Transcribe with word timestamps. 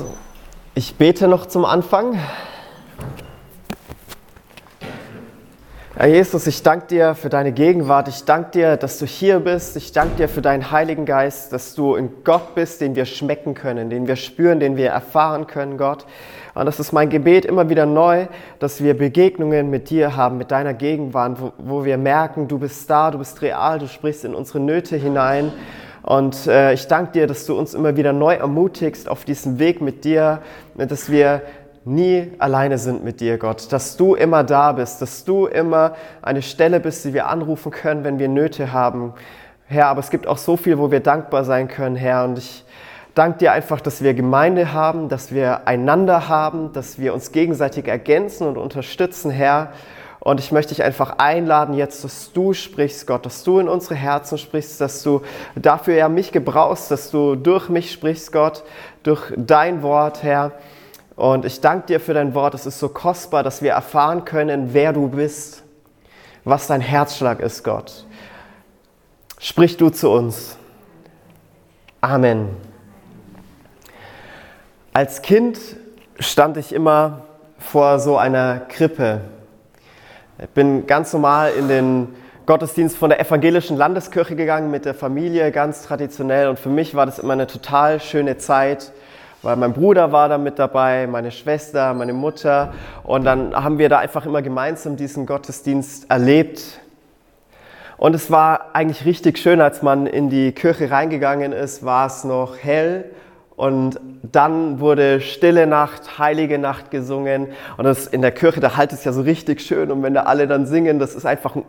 So, 0.00 0.06
ich 0.74 0.94
bete 0.94 1.28
noch 1.28 1.44
zum 1.44 1.66
Anfang. 1.66 2.18
Herr 5.94 6.06
Jesus, 6.06 6.46
ich 6.46 6.62
danke 6.62 6.86
dir 6.86 7.14
für 7.14 7.28
deine 7.28 7.52
Gegenwart. 7.52 8.08
Ich 8.08 8.24
danke 8.24 8.52
dir, 8.52 8.76
dass 8.78 8.98
du 8.98 9.04
hier 9.04 9.40
bist. 9.40 9.76
Ich 9.76 9.92
danke 9.92 10.16
dir 10.16 10.28
für 10.30 10.40
deinen 10.40 10.70
Heiligen 10.70 11.04
Geist, 11.04 11.52
dass 11.52 11.74
du 11.74 11.96
ein 11.96 12.24
Gott 12.24 12.54
bist, 12.54 12.80
den 12.80 12.96
wir 12.96 13.04
schmecken 13.04 13.52
können, 13.52 13.90
den 13.90 14.06
wir 14.06 14.16
spüren, 14.16 14.58
den 14.58 14.78
wir 14.78 14.88
erfahren 14.88 15.46
können, 15.46 15.76
Gott. 15.76 16.06
Und 16.54 16.64
das 16.64 16.80
ist 16.80 16.92
mein 16.92 17.10
Gebet 17.10 17.44
immer 17.44 17.68
wieder 17.68 17.84
neu, 17.84 18.26
dass 18.58 18.82
wir 18.82 18.96
Begegnungen 18.96 19.68
mit 19.68 19.90
dir 19.90 20.16
haben, 20.16 20.38
mit 20.38 20.50
deiner 20.50 20.72
Gegenwart, 20.72 21.36
wo, 21.38 21.52
wo 21.58 21.84
wir 21.84 21.98
merken, 21.98 22.48
du 22.48 22.58
bist 22.58 22.88
da, 22.88 23.10
du 23.10 23.18
bist 23.18 23.42
real, 23.42 23.78
du 23.78 23.86
sprichst 23.86 24.24
in 24.24 24.34
unsere 24.34 24.60
Nöte 24.60 24.96
hinein. 24.96 25.52
Und 26.02 26.46
äh, 26.46 26.72
ich 26.72 26.86
danke 26.86 27.12
dir, 27.12 27.26
dass 27.26 27.46
du 27.46 27.58
uns 27.58 27.74
immer 27.74 27.96
wieder 27.96 28.12
neu 28.12 28.34
ermutigst 28.34 29.08
auf 29.08 29.24
diesem 29.24 29.58
Weg 29.58 29.80
mit 29.80 30.04
dir, 30.04 30.40
dass 30.76 31.10
wir 31.10 31.42
nie 31.84 32.32
alleine 32.38 32.78
sind 32.78 33.04
mit 33.04 33.20
dir, 33.20 33.38
Gott, 33.38 33.72
dass 33.72 33.96
du 33.96 34.14
immer 34.14 34.44
da 34.44 34.72
bist, 34.72 35.00
dass 35.00 35.24
du 35.24 35.46
immer 35.46 35.94
eine 36.22 36.42
Stelle 36.42 36.80
bist, 36.80 37.04
die 37.04 37.14
wir 37.14 37.28
anrufen 37.28 37.72
können, 37.72 38.04
wenn 38.04 38.18
wir 38.18 38.28
Nöte 38.28 38.72
haben. 38.72 39.14
Herr, 39.66 39.86
aber 39.86 40.00
es 40.00 40.10
gibt 40.10 40.26
auch 40.26 40.38
so 40.38 40.56
viel, 40.56 40.78
wo 40.78 40.90
wir 40.90 41.00
dankbar 41.00 41.44
sein 41.44 41.68
können, 41.68 41.96
Herr. 41.96 42.24
Und 42.24 42.38
ich 42.38 42.64
danke 43.14 43.38
dir 43.38 43.52
einfach, 43.52 43.80
dass 43.80 44.02
wir 44.02 44.14
Gemeinde 44.14 44.72
haben, 44.72 45.08
dass 45.08 45.32
wir 45.32 45.66
einander 45.66 46.28
haben, 46.28 46.72
dass 46.72 46.98
wir 46.98 47.14
uns 47.14 47.32
gegenseitig 47.32 47.86
ergänzen 47.86 48.46
und 48.46 48.56
unterstützen, 48.56 49.30
Herr. 49.30 49.72
Und 50.30 50.38
ich 50.38 50.52
möchte 50.52 50.72
dich 50.72 50.84
einfach 50.84 51.18
einladen, 51.18 51.74
jetzt, 51.74 52.04
dass 52.04 52.30
du 52.30 52.52
sprichst, 52.52 53.08
Gott, 53.08 53.26
dass 53.26 53.42
du 53.42 53.58
in 53.58 53.66
unsere 53.66 53.96
Herzen 53.96 54.38
sprichst, 54.38 54.80
dass 54.80 55.02
du 55.02 55.22
dafür 55.56 55.96
ja 55.96 56.08
mich 56.08 56.30
gebrauchst, 56.30 56.88
dass 56.92 57.10
du 57.10 57.34
durch 57.34 57.68
mich 57.68 57.90
sprichst, 57.90 58.30
Gott, 58.30 58.62
durch 59.02 59.32
dein 59.36 59.82
Wort, 59.82 60.22
Herr. 60.22 60.52
Und 61.16 61.44
ich 61.44 61.60
danke 61.60 61.88
dir 61.88 61.98
für 61.98 62.14
dein 62.14 62.32
Wort. 62.32 62.54
Es 62.54 62.64
ist 62.64 62.78
so 62.78 62.88
kostbar, 62.88 63.42
dass 63.42 63.60
wir 63.60 63.72
erfahren 63.72 64.24
können, 64.24 64.72
wer 64.72 64.92
du 64.92 65.08
bist, 65.08 65.64
was 66.44 66.68
dein 66.68 66.80
Herzschlag 66.80 67.40
ist, 67.40 67.64
Gott. 67.64 68.06
Sprich 69.40 69.78
du 69.78 69.90
zu 69.90 70.10
uns. 70.10 70.56
Amen. 72.00 72.50
Als 74.92 75.22
Kind 75.22 75.58
stand 76.20 76.56
ich 76.56 76.72
immer 76.72 77.22
vor 77.58 77.98
so 77.98 78.16
einer 78.16 78.60
Krippe. 78.60 79.22
Ich 80.42 80.48
bin 80.50 80.86
ganz 80.86 81.12
normal 81.12 81.52
in 81.58 81.68
den 81.68 82.08
Gottesdienst 82.46 82.96
von 82.96 83.10
der 83.10 83.20
evangelischen 83.20 83.76
Landeskirche 83.76 84.36
gegangen 84.36 84.70
mit 84.70 84.84
der 84.84 84.94
Familie, 84.94 85.52
ganz 85.52 85.82
traditionell. 85.82 86.48
Und 86.48 86.58
für 86.58 86.68
mich 86.70 86.94
war 86.94 87.06
das 87.06 87.18
immer 87.18 87.34
eine 87.34 87.46
total 87.46 88.00
schöne 88.00 88.38
Zeit 88.38 88.92
weil 89.42 89.56
mein 89.56 89.72
Bruder 89.72 90.12
war 90.12 90.28
da 90.28 90.36
mit 90.36 90.58
dabei, 90.58 91.06
meine 91.06 91.30
Schwester, 91.30 91.94
meine 91.94 92.12
Mutter. 92.12 92.74
Und 93.04 93.24
dann 93.24 93.54
haben 93.54 93.78
wir 93.78 93.88
da 93.88 93.98
einfach 93.98 94.26
immer 94.26 94.42
gemeinsam 94.42 94.96
diesen 94.96 95.24
Gottesdienst 95.24 96.10
erlebt. 96.10 96.80
Und 97.96 98.14
es 98.14 98.30
war 98.30 98.74
eigentlich 98.74 99.06
richtig 99.06 99.38
schön, 99.38 99.60
als 99.60 99.82
man 99.82 100.06
in 100.06 100.28
die 100.28 100.52
Kirche 100.52 100.90
reingegangen 100.90 101.52
ist, 101.52 101.84
war 101.84 102.06
es 102.06 102.24
noch 102.24 102.56
hell. 102.58 103.06
Und 103.60 104.00
dann 104.22 104.80
wurde 104.80 105.20
Stille 105.20 105.66
Nacht, 105.66 106.18
Heilige 106.18 106.58
Nacht 106.58 106.90
gesungen. 106.90 107.48
Und 107.76 107.84
das 107.84 108.06
in 108.06 108.22
der 108.22 108.32
Kirche, 108.32 108.58
da 108.58 108.78
halt 108.78 108.90
es 108.94 109.04
ja 109.04 109.12
so 109.12 109.20
richtig 109.20 109.60
schön. 109.60 109.90
Und 109.90 110.02
wenn 110.02 110.14
da 110.14 110.22
alle 110.22 110.46
dann 110.46 110.64
singen, 110.64 110.98
das 110.98 111.14
ist 111.14 111.26
einfach 111.26 111.56
ein 111.56 111.64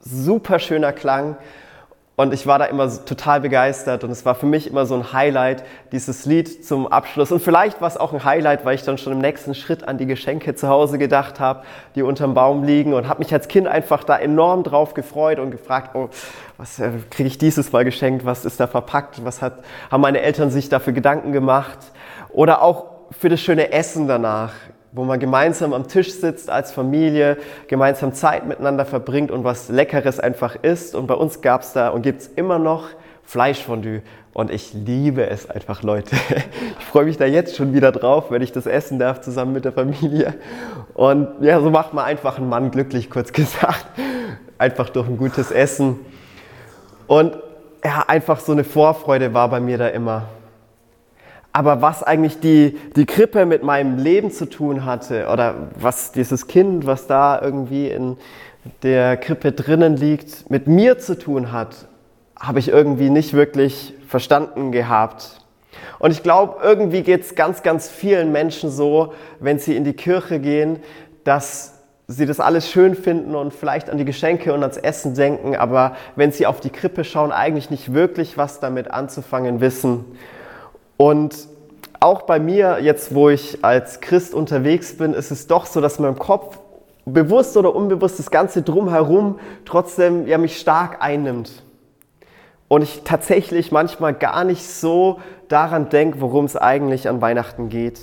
super 0.00 0.58
schöner 0.58 0.92
Klang. 0.92 1.36
Und 2.18 2.32
ich 2.32 2.46
war 2.46 2.58
da 2.58 2.64
immer 2.64 2.88
total 3.04 3.42
begeistert 3.42 4.02
und 4.02 4.10
es 4.10 4.24
war 4.24 4.34
für 4.34 4.46
mich 4.46 4.66
immer 4.66 4.86
so 4.86 4.94
ein 4.94 5.12
Highlight, 5.12 5.64
dieses 5.92 6.24
Lied 6.24 6.64
zum 6.64 6.86
Abschluss. 6.86 7.30
Und 7.30 7.40
vielleicht 7.40 7.82
war 7.82 7.88
es 7.88 7.98
auch 7.98 8.14
ein 8.14 8.24
Highlight, 8.24 8.64
weil 8.64 8.74
ich 8.74 8.84
dann 8.84 8.96
schon 8.96 9.12
im 9.12 9.18
nächsten 9.18 9.54
Schritt 9.54 9.86
an 9.86 9.98
die 9.98 10.06
Geschenke 10.06 10.54
zu 10.54 10.68
Hause 10.68 10.96
gedacht 10.96 11.40
habe, 11.40 11.64
die 11.94 12.02
unterm 12.02 12.32
Baum 12.32 12.64
liegen 12.64 12.94
und 12.94 13.06
habe 13.06 13.18
mich 13.18 13.34
als 13.34 13.48
Kind 13.48 13.66
einfach 13.68 14.02
da 14.02 14.16
enorm 14.16 14.62
drauf 14.62 14.94
gefreut 14.94 15.38
und 15.38 15.50
gefragt, 15.50 15.94
oh, 15.94 16.08
was 16.56 16.78
äh, 16.78 16.90
kriege 17.10 17.26
ich 17.26 17.36
dieses 17.36 17.70
Mal 17.72 17.84
geschenkt, 17.84 18.24
was 18.24 18.46
ist 18.46 18.60
da 18.60 18.66
verpackt, 18.66 19.22
was 19.22 19.42
hat, 19.42 19.62
haben 19.90 20.00
meine 20.00 20.22
Eltern 20.22 20.50
sich 20.50 20.70
dafür 20.70 20.94
Gedanken 20.94 21.32
gemacht. 21.32 21.78
Oder 22.30 22.62
auch 22.62 22.86
für 23.10 23.28
das 23.28 23.42
schöne 23.42 23.72
Essen 23.72 24.08
danach 24.08 24.52
wo 24.96 25.04
man 25.04 25.20
gemeinsam 25.20 25.74
am 25.74 25.88
Tisch 25.88 26.10
sitzt 26.14 26.48
als 26.48 26.72
Familie, 26.72 27.36
gemeinsam 27.68 28.14
Zeit 28.14 28.46
miteinander 28.46 28.86
verbringt 28.86 29.30
und 29.30 29.44
was 29.44 29.68
Leckeres 29.68 30.18
einfach 30.18 30.56
isst. 30.62 30.94
Und 30.94 31.06
bei 31.06 31.12
uns 31.12 31.42
gab 31.42 31.60
es 31.60 31.74
da 31.74 31.90
und 31.90 32.00
gibt 32.00 32.22
es 32.22 32.28
immer 32.28 32.58
noch 32.58 32.88
Fleischfondue. 33.22 34.00
Und 34.32 34.50
ich 34.50 34.72
liebe 34.72 35.28
es 35.28 35.50
einfach, 35.50 35.82
Leute. 35.82 36.16
Ich 36.78 36.86
freue 36.86 37.04
mich 37.04 37.18
da 37.18 37.26
jetzt 37.26 37.56
schon 37.56 37.74
wieder 37.74 37.92
drauf, 37.92 38.30
wenn 38.30 38.40
ich 38.40 38.52
das 38.52 38.64
essen 38.64 38.98
darf 38.98 39.20
zusammen 39.20 39.52
mit 39.52 39.66
der 39.66 39.72
Familie. 39.72 40.34
Und 40.94 41.28
ja, 41.42 41.60
so 41.60 41.70
macht 41.70 41.92
man 41.92 42.06
einfach 42.06 42.38
einen 42.38 42.48
Mann 42.48 42.70
glücklich, 42.70 43.10
kurz 43.10 43.32
gesagt. 43.34 43.84
Einfach 44.56 44.88
durch 44.88 45.06
ein 45.08 45.18
gutes 45.18 45.50
Essen. 45.50 45.98
Und 47.06 47.36
ja, 47.84 48.04
einfach 48.06 48.40
so 48.40 48.52
eine 48.52 48.64
Vorfreude 48.64 49.34
war 49.34 49.50
bei 49.50 49.60
mir 49.60 49.76
da 49.76 49.88
immer. 49.88 50.28
Aber 51.56 51.80
was 51.80 52.02
eigentlich 52.02 52.38
die, 52.38 52.76
die 52.96 53.06
Krippe 53.06 53.46
mit 53.46 53.62
meinem 53.62 53.96
Leben 53.96 54.30
zu 54.30 54.44
tun 54.44 54.84
hatte 54.84 55.26
oder 55.32 55.54
was 55.80 56.12
dieses 56.12 56.48
Kind, 56.48 56.84
was 56.84 57.06
da 57.06 57.40
irgendwie 57.40 57.88
in 57.88 58.18
der 58.82 59.16
Krippe 59.16 59.52
drinnen 59.52 59.96
liegt, 59.96 60.50
mit 60.50 60.66
mir 60.66 60.98
zu 60.98 61.18
tun 61.18 61.52
hat, 61.52 61.88
habe 62.38 62.58
ich 62.58 62.68
irgendwie 62.68 63.08
nicht 63.08 63.32
wirklich 63.32 63.94
verstanden 64.06 64.70
gehabt. 64.70 65.40
Und 65.98 66.10
ich 66.10 66.22
glaube, 66.22 66.62
irgendwie 66.62 67.00
geht 67.00 67.22
es 67.22 67.34
ganz, 67.34 67.62
ganz 67.62 67.88
vielen 67.88 68.32
Menschen 68.32 68.68
so, 68.68 69.14
wenn 69.40 69.58
sie 69.58 69.76
in 69.76 69.84
die 69.84 69.94
Kirche 69.94 70.40
gehen, 70.40 70.80
dass 71.24 71.72
sie 72.06 72.26
das 72.26 72.38
alles 72.38 72.70
schön 72.70 72.94
finden 72.94 73.34
und 73.34 73.54
vielleicht 73.54 73.88
an 73.88 73.96
die 73.96 74.04
Geschenke 74.04 74.52
und 74.52 74.60
ans 74.60 74.76
Essen 74.76 75.14
denken, 75.14 75.56
aber 75.56 75.96
wenn 76.16 76.32
sie 76.32 76.44
auf 76.44 76.60
die 76.60 76.68
Krippe 76.68 77.02
schauen, 77.02 77.32
eigentlich 77.32 77.70
nicht 77.70 77.94
wirklich 77.94 78.36
was 78.36 78.60
damit 78.60 78.90
anzufangen 78.90 79.62
wissen. 79.62 80.04
Und 80.96 81.48
auch 82.00 82.22
bei 82.22 82.38
mir, 82.38 82.78
jetzt 82.80 83.14
wo 83.14 83.28
ich 83.28 83.64
als 83.64 84.00
Christ 84.00 84.34
unterwegs 84.34 84.96
bin, 84.96 85.12
ist 85.14 85.30
es 85.30 85.46
doch 85.46 85.66
so, 85.66 85.80
dass 85.80 85.98
mein 85.98 86.18
Kopf 86.18 86.58
bewusst 87.04 87.56
oder 87.56 87.74
unbewusst 87.74 88.18
das 88.18 88.30
Ganze 88.30 88.62
drumherum 88.62 89.38
trotzdem 89.64 90.26
ja, 90.26 90.38
mich 90.38 90.58
stark 90.58 91.02
einnimmt. 91.02 91.62
Und 92.68 92.82
ich 92.82 93.02
tatsächlich 93.04 93.70
manchmal 93.70 94.12
gar 94.12 94.44
nicht 94.44 94.66
so 94.66 95.20
daran 95.48 95.88
denke, 95.88 96.20
worum 96.20 96.44
es 96.46 96.56
eigentlich 96.56 97.08
an 97.08 97.20
Weihnachten 97.20 97.68
geht. 97.68 98.00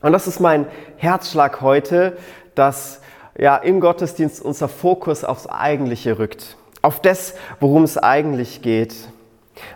Und 0.00 0.12
das 0.12 0.28
ist 0.28 0.38
mein 0.38 0.66
Herzschlag 0.96 1.60
heute, 1.60 2.16
dass 2.54 3.00
ja 3.36 3.56
im 3.56 3.80
Gottesdienst 3.80 4.40
unser 4.40 4.68
Fokus 4.68 5.24
aufs 5.24 5.48
Eigentliche 5.48 6.20
rückt. 6.20 6.56
Auf 6.82 7.02
das, 7.02 7.34
worum 7.58 7.82
es 7.82 7.98
eigentlich 7.98 8.62
geht. 8.62 8.94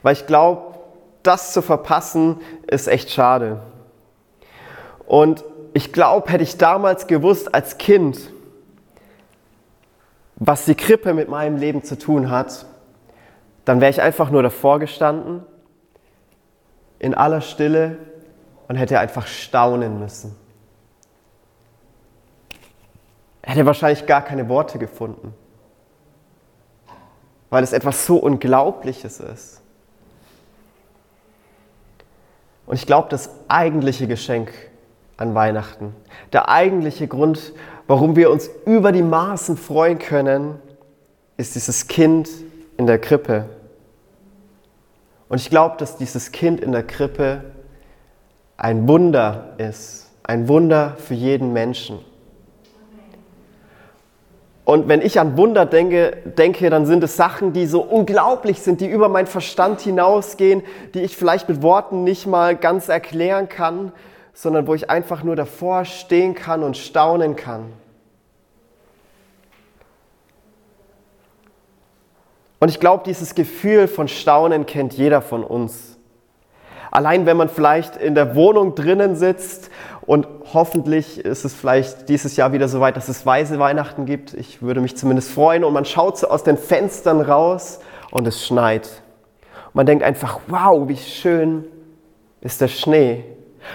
Weil 0.02 0.12
ich 0.12 0.28
glaube, 0.28 0.71
das 1.22 1.52
zu 1.52 1.62
verpassen, 1.62 2.40
ist 2.66 2.88
echt 2.88 3.10
schade. 3.10 3.60
Und 5.06 5.44
ich 5.74 5.92
glaube, 5.92 6.30
hätte 6.30 6.42
ich 6.42 6.58
damals 6.58 7.06
gewusst 7.06 7.54
als 7.54 7.78
Kind, 7.78 8.30
was 10.36 10.64
die 10.64 10.74
Krippe 10.74 11.14
mit 11.14 11.28
meinem 11.28 11.56
Leben 11.56 11.82
zu 11.82 11.98
tun 11.98 12.30
hat, 12.30 12.66
dann 13.64 13.80
wäre 13.80 13.90
ich 13.90 14.02
einfach 14.02 14.30
nur 14.30 14.42
davor 14.42 14.80
gestanden, 14.80 15.44
in 16.98 17.14
aller 17.14 17.40
Stille 17.40 17.98
und 18.68 18.76
hätte 18.76 18.98
einfach 18.98 19.26
staunen 19.26 19.98
müssen. 19.98 20.36
Hätte 23.42 23.66
wahrscheinlich 23.66 24.06
gar 24.06 24.22
keine 24.22 24.48
Worte 24.48 24.78
gefunden, 24.78 25.34
weil 27.50 27.64
es 27.64 27.72
etwas 27.72 28.06
so 28.06 28.18
Unglaubliches 28.18 29.20
ist. 29.20 29.61
Und 32.66 32.76
ich 32.76 32.86
glaube, 32.86 33.08
das 33.10 33.30
eigentliche 33.48 34.06
Geschenk 34.06 34.52
an 35.16 35.34
Weihnachten, 35.34 35.94
der 36.32 36.48
eigentliche 36.48 37.06
Grund, 37.08 37.52
warum 37.86 38.16
wir 38.16 38.30
uns 38.30 38.50
über 38.66 38.92
die 38.92 39.02
Maßen 39.02 39.56
freuen 39.56 39.98
können, 39.98 40.58
ist 41.36 41.54
dieses 41.54 41.88
Kind 41.88 42.28
in 42.76 42.86
der 42.86 42.98
Krippe. 42.98 43.46
Und 45.28 45.40
ich 45.40 45.50
glaube, 45.50 45.76
dass 45.78 45.96
dieses 45.96 46.32
Kind 46.32 46.60
in 46.60 46.72
der 46.72 46.82
Krippe 46.82 47.44
ein 48.56 48.86
Wunder 48.86 49.54
ist, 49.58 50.10
ein 50.22 50.46
Wunder 50.46 50.96
für 50.98 51.14
jeden 51.14 51.52
Menschen. 51.52 51.98
Und 54.64 54.88
wenn 54.88 55.02
ich 55.02 55.18
an 55.18 55.36
Wunder 55.36 55.66
denke, 55.66 56.16
denke, 56.38 56.70
dann 56.70 56.86
sind 56.86 57.02
es 57.02 57.16
Sachen, 57.16 57.52
die 57.52 57.66
so 57.66 57.82
unglaublich 57.82 58.60
sind, 58.60 58.80
die 58.80 58.88
über 58.88 59.08
meinen 59.08 59.26
Verstand 59.26 59.80
hinausgehen, 59.80 60.62
die 60.94 61.00
ich 61.00 61.16
vielleicht 61.16 61.48
mit 61.48 61.62
Worten 61.62 62.04
nicht 62.04 62.26
mal 62.26 62.56
ganz 62.56 62.88
erklären 62.88 63.48
kann, 63.48 63.92
sondern 64.32 64.66
wo 64.68 64.74
ich 64.74 64.88
einfach 64.88 65.24
nur 65.24 65.34
davor 65.34 65.84
stehen 65.84 66.34
kann 66.34 66.62
und 66.62 66.76
staunen 66.76 67.34
kann. 67.34 67.72
Und 72.60 72.68
ich 72.68 72.78
glaube, 72.78 73.02
dieses 73.04 73.34
Gefühl 73.34 73.88
von 73.88 74.06
Staunen 74.06 74.66
kennt 74.66 74.92
jeder 74.92 75.20
von 75.20 75.42
uns. 75.42 75.98
Allein 76.92 77.26
wenn 77.26 77.36
man 77.36 77.48
vielleicht 77.48 77.96
in 77.96 78.14
der 78.14 78.36
Wohnung 78.36 78.76
drinnen 78.76 79.16
sitzt 79.16 79.70
und 80.04 80.26
hoffentlich 80.52 81.24
ist 81.24 81.44
es 81.44 81.54
vielleicht 81.54 82.08
dieses 82.08 82.36
Jahr 82.36 82.52
wieder 82.52 82.68
so 82.68 82.80
weit, 82.80 82.96
dass 82.96 83.08
es 83.08 83.24
weiße 83.24 83.58
Weihnachten 83.58 84.04
gibt. 84.04 84.34
Ich 84.34 84.60
würde 84.60 84.80
mich 84.80 84.96
zumindest 84.96 85.30
freuen 85.30 85.62
und 85.62 85.72
man 85.72 85.84
schaut 85.84 86.18
so 86.18 86.28
aus 86.28 86.42
den 86.42 86.58
Fenstern 86.58 87.20
raus 87.20 87.78
und 88.10 88.26
es 88.26 88.44
schneit. 88.44 88.88
Man 89.72 89.86
denkt 89.86 90.04
einfach, 90.04 90.40
wow, 90.48 90.88
wie 90.88 90.96
schön 90.96 91.64
ist 92.40 92.60
der 92.60 92.68
Schnee. 92.68 93.24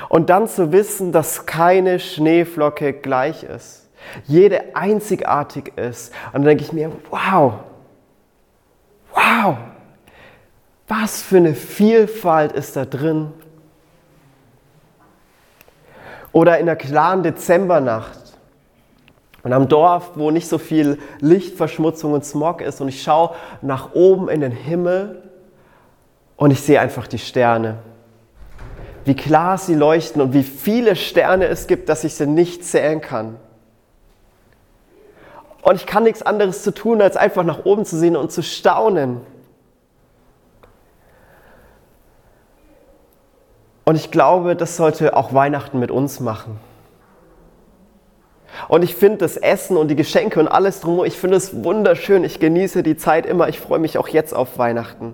Und 0.10 0.30
dann 0.30 0.48
zu 0.48 0.74
wissen, 0.74 1.14
dass 1.14 1.46
keine 1.46 2.00
Schneeflocke 2.00 2.94
gleich 2.94 3.44
ist. 3.44 3.90
Jede 4.26 4.76
einzigartig 4.76 5.78
ist. 5.78 6.14
Und 6.28 6.42
dann 6.42 6.44
denke 6.44 6.64
ich 6.64 6.74
mir, 6.74 6.92
wow, 7.10 7.54
wow, 9.14 9.58
was 10.88 11.22
für 11.22 11.38
eine 11.38 11.56
Vielfalt 11.56 12.52
ist 12.52 12.76
da 12.76 12.86
drin. 12.86 13.32
Oder 16.38 16.60
in 16.60 16.68
der 16.68 16.76
klaren 16.76 17.24
Dezembernacht 17.24 18.20
und 19.42 19.54
am 19.54 19.68
Dorf, 19.68 20.12
wo 20.14 20.30
nicht 20.30 20.48
so 20.48 20.60
viel 20.60 21.00
Lichtverschmutzung 21.20 22.14
und 22.14 22.24
Smog 22.24 22.62
ist 22.62 22.80
und 22.80 22.90
ich 22.90 23.02
schaue 23.02 23.32
nach 23.64 23.96
oben 23.96 24.30
in 24.30 24.42
den 24.42 24.52
Himmel 24.52 25.24
und 26.36 26.52
ich 26.52 26.62
sehe 26.62 26.80
einfach 26.80 27.08
die 27.08 27.18
Sterne. 27.18 27.80
Wie 29.04 29.16
klar 29.16 29.58
sie 29.58 29.74
leuchten 29.74 30.22
und 30.22 30.34
wie 30.34 30.44
viele 30.44 30.96
Sterne 30.96 31.48
es 31.48 31.66
gibt, 31.66 31.90
dass 31.90 32.04
ich 32.04 32.14
sie 32.14 32.28
nicht 32.28 32.64
zählen 32.64 33.02
kann. 33.02 33.38
Und 35.64 35.78
ich 35.78 35.88
kann 35.88 36.04
nichts 36.04 36.22
anderes 36.22 36.62
zu 36.62 36.72
tun, 36.72 37.02
als 37.02 37.18
einfach 37.18 37.46
nach 37.46 37.66
oben 37.66 37.84
zu 37.84 37.98
sehen 37.98 38.16
und 38.16 38.32
zu 38.32 38.44
staunen. 38.44 39.22
Und 43.88 43.96
ich 43.96 44.12
glaube, 44.12 44.58
das 44.58 44.76
sollte 44.76 45.16
auch 45.16 45.34
Weihnachten 45.34 45.80
mit 45.80 45.92
uns 45.92 46.20
machen. 46.20 46.60
Und 48.68 48.84
ich 48.84 48.96
finde 48.96 49.20
das 49.20 49.38
Essen 49.38 49.78
und 49.78 49.88
die 49.88 49.96
Geschenke 49.96 50.42
und 50.42 50.50
alles 50.50 50.82
drumherum, 50.82 51.06
ich 51.06 51.18
finde 51.18 51.38
es 51.38 51.64
wunderschön. 51.64 52.26
Ich 52.26 52.42
genieße 52.42 52.84
die 52.84 52.98
Zeit 52.98 53.26
immer. 53.26 53.48
Ich 53.48 53.62
freue 53.62 53.80
mich 53.80 53.98
auch 53.98 54.10
jetzt 54.10 54.34
auf 54.34 54.58
Weihnachten. 54.58 55.14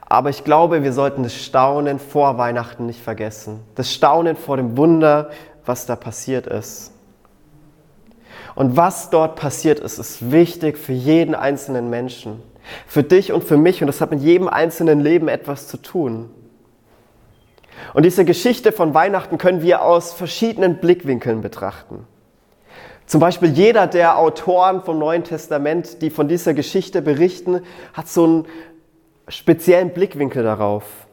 Aber 0.00 0.28
ich 0.28 0.42
glaube, 0.42 0.82
wir 0.82 0.92
sollten 0.92 1.22
das 1.22 1.36
Staunen 1.36 2.00
vor 2.00 2.36
Weihnachten 2.36 2.84
nicht 2.86 3.00
vergessen. 3.00 3.60
Das 3.76 3.92
Staunen 3.92 4.34
vor 4.34 4.56
dem 4.56 4.76
Wunder, 4.76 5.30
was 5.64 5.86
da 5.86 5.94
passiert 5.94 6.48
ist. 6.48 6.90
Und 8.56 8.76
was 8.76 9.10
dort 9.10 9.36
passiert 9.36 9.78
ist, 9.78 9.98
ist 9.98 10.32
wichtig 10.32 10.78
für 10.78 10.94
jeden 10.94 11.36
einzelnen 11.36 11.90
Menschen. 11.90 12.42
Für 12.88 13.04
dich 13.04 13.32
und 13.32 13.44
für 13.44 13.56
mich. 13.56 13.82
Und 13.82 13.86
das 13.86 14.00
hat 14.00 14.10
mit 14.10 14.20
jedem 14.20 14.48
einzelnen 14.48 14.98
Leben 14.98 15.28
etwas 15.28 15.68
zu 15.68 15.76
tun. 15.76 16.28
Und 17.92 18.04
diese 18.04 18.24
Geschichte 18.24 18.72
von 18.72 18.94
Weihnachten 18.94 19.38
können 19.38 19.62
wir 19.62 19.82
aus 19.82 20.12
verschiedenen 20.12 20.78
Blickwinkeln 20.78 21.40
betrachten. 21.40 22.06
Zum 23.06 23.20
Beispiel 23.20 23.50
jeder 23.50 23.86
der 23.86 24.18
Autoren 24.18 24.82
vom 24.82 24.98
Neuen 24.98 25.24
Testament, 25.24 26.00
die 26.00 26.10
von 26.10 26.26
dieser 26.26 26.54
Geschichte 26.54 27.02
berichten, 27.02 27.60
hat 27.92 28.08
so 28.08 28.24
einen 28.24 28.46
speziellen 29.28 29.90
Blickwinkel 29.90 30.42
darauf. 30.42 31.03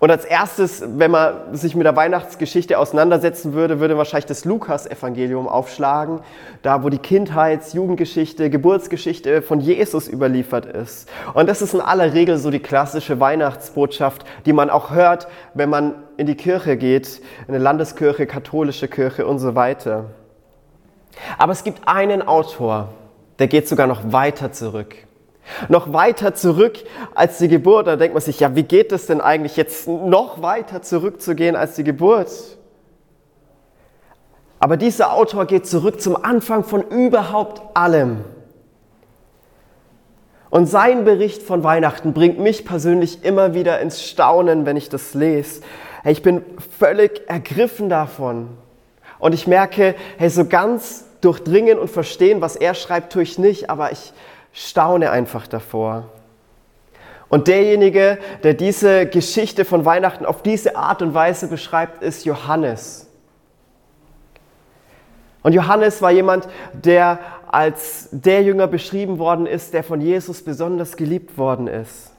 Und 0.00 0.12
als 0.12 0.24
erstes, 0.24 0.82
wenn 0.86 1.10
man 1.10 1.54
sich 1.56 1.74
mit 1.74 1.84
der 1.84 1.96
Weihnachtsgeschichte 1.96 2.78
auseinandersetzen 2.78 3.52
würde, 3.52 3.80
würde 3.80 3.96
wahrscheinlich 3.96 4.26
das 4.26 4.44
Lukas-Evangelium 4.44 5.48
aufschlagen, 5.48 6.20
da 6.62 6.84
wo 6.84 6.88
die 6.88 6.98
Kindheits-, 6.98 7.72
Jugendgeschichte, 7.72 8.48
Geburtsgeschichte 8.48 9.42
von 9.42 9.58
Jesus 9.60 10.08
überliefert 10.08 10.66
ist. 10.66 11.08
Und 11.34 11.48
das 11.48 11.62
ist 11.62 11.74
in 11.74 11.80
aller 11.80 12.14
Regel 12.14 12.38
so 12.38 12.50
die 12.50 12.60
klassische 12.60 13.18
Weihnachtsbotschaft, 13.18 14.24
die 14.46 14.52
man 14.52 14.70
auch 14.70 14.90
hört, 14.90 15.26
wenn 15.54 15.68
man 15.68 15.94
in 16.16 16.26
die 16.26 16.36
Kirche 16.36 16.76
geht, 16.76 17.20
in 17.48 17.54
eine 17.54 17.62
Landeskirche, 17.62 18.26
katholische 18.26 18.86
Kirche 18.86 19.26
und 19.26 19.40
so 19.40 19.56
weiter. 19.56 20.06
Aber 21.38 21.52
es 21.52 21.64
gibt 21.64 21.88
einen 21.88 22.22
Autor, 22.22 22.90
der 23.40 23.48
geht 23.48 23.66
sogar 23.68 23.88
noch 23.88 24.12
weiter 24.12 24.52
zurück. 24.52 25.07
Noch 25.68 25.92
weiter 25.92 26.34
zurück 26.34 26.78
als 27.14 27.38
die 27.38 27.48
Geburt. 27.48 27.86
Da 27.86 27.96
denkt 27.96 28.14
man 28.14 28.22
sich, 28.22 28.40
ja, 28.40 28.54
wie 28.54 28.62
geht 28.62 28.92
es 28.92 29.06
denn 29.06 29.20
eigentlich 29.20 29.56
jetzt 29.56 29.88
noch 29.88 30.42
weiter 30.42 30.82
zurückzugehen 30.82 31.56
als 31.56 31.74
die 31.74 31.84
Geburt? 31.84 32.30
Aber 34.60 34.76
dieser 34.76 35.12
Autor 35.12 35.46
geht 35.46 35.66
zurück 35.66 36.00
zum 36.00 36.16
Anfang 36.16 36.64
von 36.64 36.82
überhaupt 36.82 37.76
allem. 37.76 38.24
Und 40.50 40.66
sein 40.66 41.04
Bericht 41.04 41.42
von 41.42 41.62
Weihnachten 41.62 42.12
bringt 42.12 42.38
mich 42.38 42.64
persönlich 42.64 43.22
immer 43.24 43.54
wieder 43.54 43.80
ins 43.80 44.02
Staunen, 44.02 44.64
wenn 44.66 44.76
ich 44.76 44.88
das 44.88 45.14
lese. 45.14 45.60
Ich 46.04 46.22
bin 46.22 46.42
völlig 46.78 47.22
ergriffen 47.28 47.88
davon. 47.88 48.48
Und 49.18 49.34
ich 49.34 49.46
merke, 49.46 49.94
hey, 50.16 50.30
so 50.30 50.46
ganz 50.46 51.04
durchdringen 51.20 51.78
und 51.78 51.90
verstehen, 51.90 52.40
was 52.40 52.56
er 52.56 52.74
schreibt, 52.74 53.12
tue 53.12 53.22
ich 53.22 53.38
nicht, 53.38 53.68
aber 53.68 53.92
ich, 53.92 54.12
staune 54.52 55.10
einfach 55.10 55.46
davor. 55.46 56.08
Und 57.28 57.48
derjenige, 57.48 58.18
der 58.42 58.54
diese 58.54 59.06
Geschichte 59.06 59.64
von 59.64 59.84
Weihnachten 59.84 60.24
auf 60.24 60.42
diese 60.42 60.76
Art 60.76 61.02
und 61.02 61.12
Weise 61.14 61.48
beschreibt, 61.48 62.02
ist 62.02 62.24
Johannes. 62.24 63.06
Und 65.42 65.52
Johannes 65.52 66.02
war 66.02 66.10
jemand, 66.10 66.48
der 66.72 67.20
als 67.46 68.08
der 68.10 68.42
Jünger 68.42 68.66
beschrieben 68.66 69.18
worden 69.18 69.46
ist, 69.46 69.72
der 69.74 69.84
von 69.84 70.00
Jesus 70.00 70.42
besonders 70.42 70.96
geliebt 70.96 71.38
worden 71.38 71.66
ist. 71.66 72.12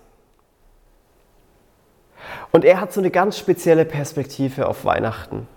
Und 2.52 2.66
er 2.66 2.82
hat 2.82 2.94
so 2.94 3.00
eine 3.00 3.12
ganz 3.12 3.38
spezielle 3.38 3.86
Perspektive 3.86 4.68
auf 4.68 4.86
Weihnachten. 4.86 5.48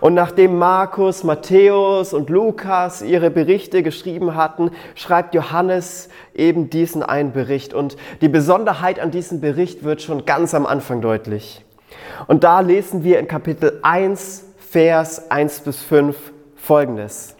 Und 0.00 0.14
nachdem 0.14 0.58
Markus, 0.58 1.24
Matthäus 1.24 2.12
und 2.12 2.30
Lukas 2.30 3.02
ihre 3.02 3.30
Berichte 3.30 3.82
geschrieben 3.82 4.34
hatten, 4.34 4.70
schreibt 4.94 5.34
Johannes 5.34 6.08
eben 6.34 6.70
diesen 6.70 7.02
einen 7.02 7.32
Bericht. 7.32 7.74
Und 7.74 7.96
die 8.20 8.28
Besonderheit 8.28 9.00
an 9.00 9.10
diesem 9.10 9.40
Bericht 9.40 9.82
wird 9.82 10.02
schon 10.02 10.26
ganz 10.26 10.54
am 10.54 10.66
Anfang 10.66 11.00
deutlich. 11.00 11.64
Und 12.26 12.44
da 12.44 12.60
lesen 12.60 13.04
wir 13.04 13.18
in 13.18 13.26
Kapitel 13.26 13.78
1, 13.82 14.44
Vers 14.58 15.30
1 15.30 15.60
bis 15.60 15.82
5 15.82 16.16
folgendes. 16.56 17.34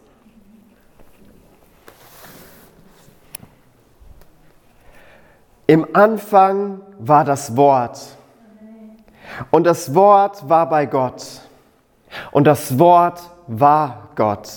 Im 5.66 5.86
Anfang 5.94 6.80
war 6.98 7.24
das 7.24 7.56
Wort. 7.56 8.00
Und 9.52 9.64
das 9.64 9.94
Wort 9.94 10.48
war 10.48 10.68
bei 10.68 10.86
Gott 10.86 11.39
und 12.30 12.46
das 12.46 12.78
Wort 12.78 13.20
war 13.46 14.08
Gott. 14.16 14.48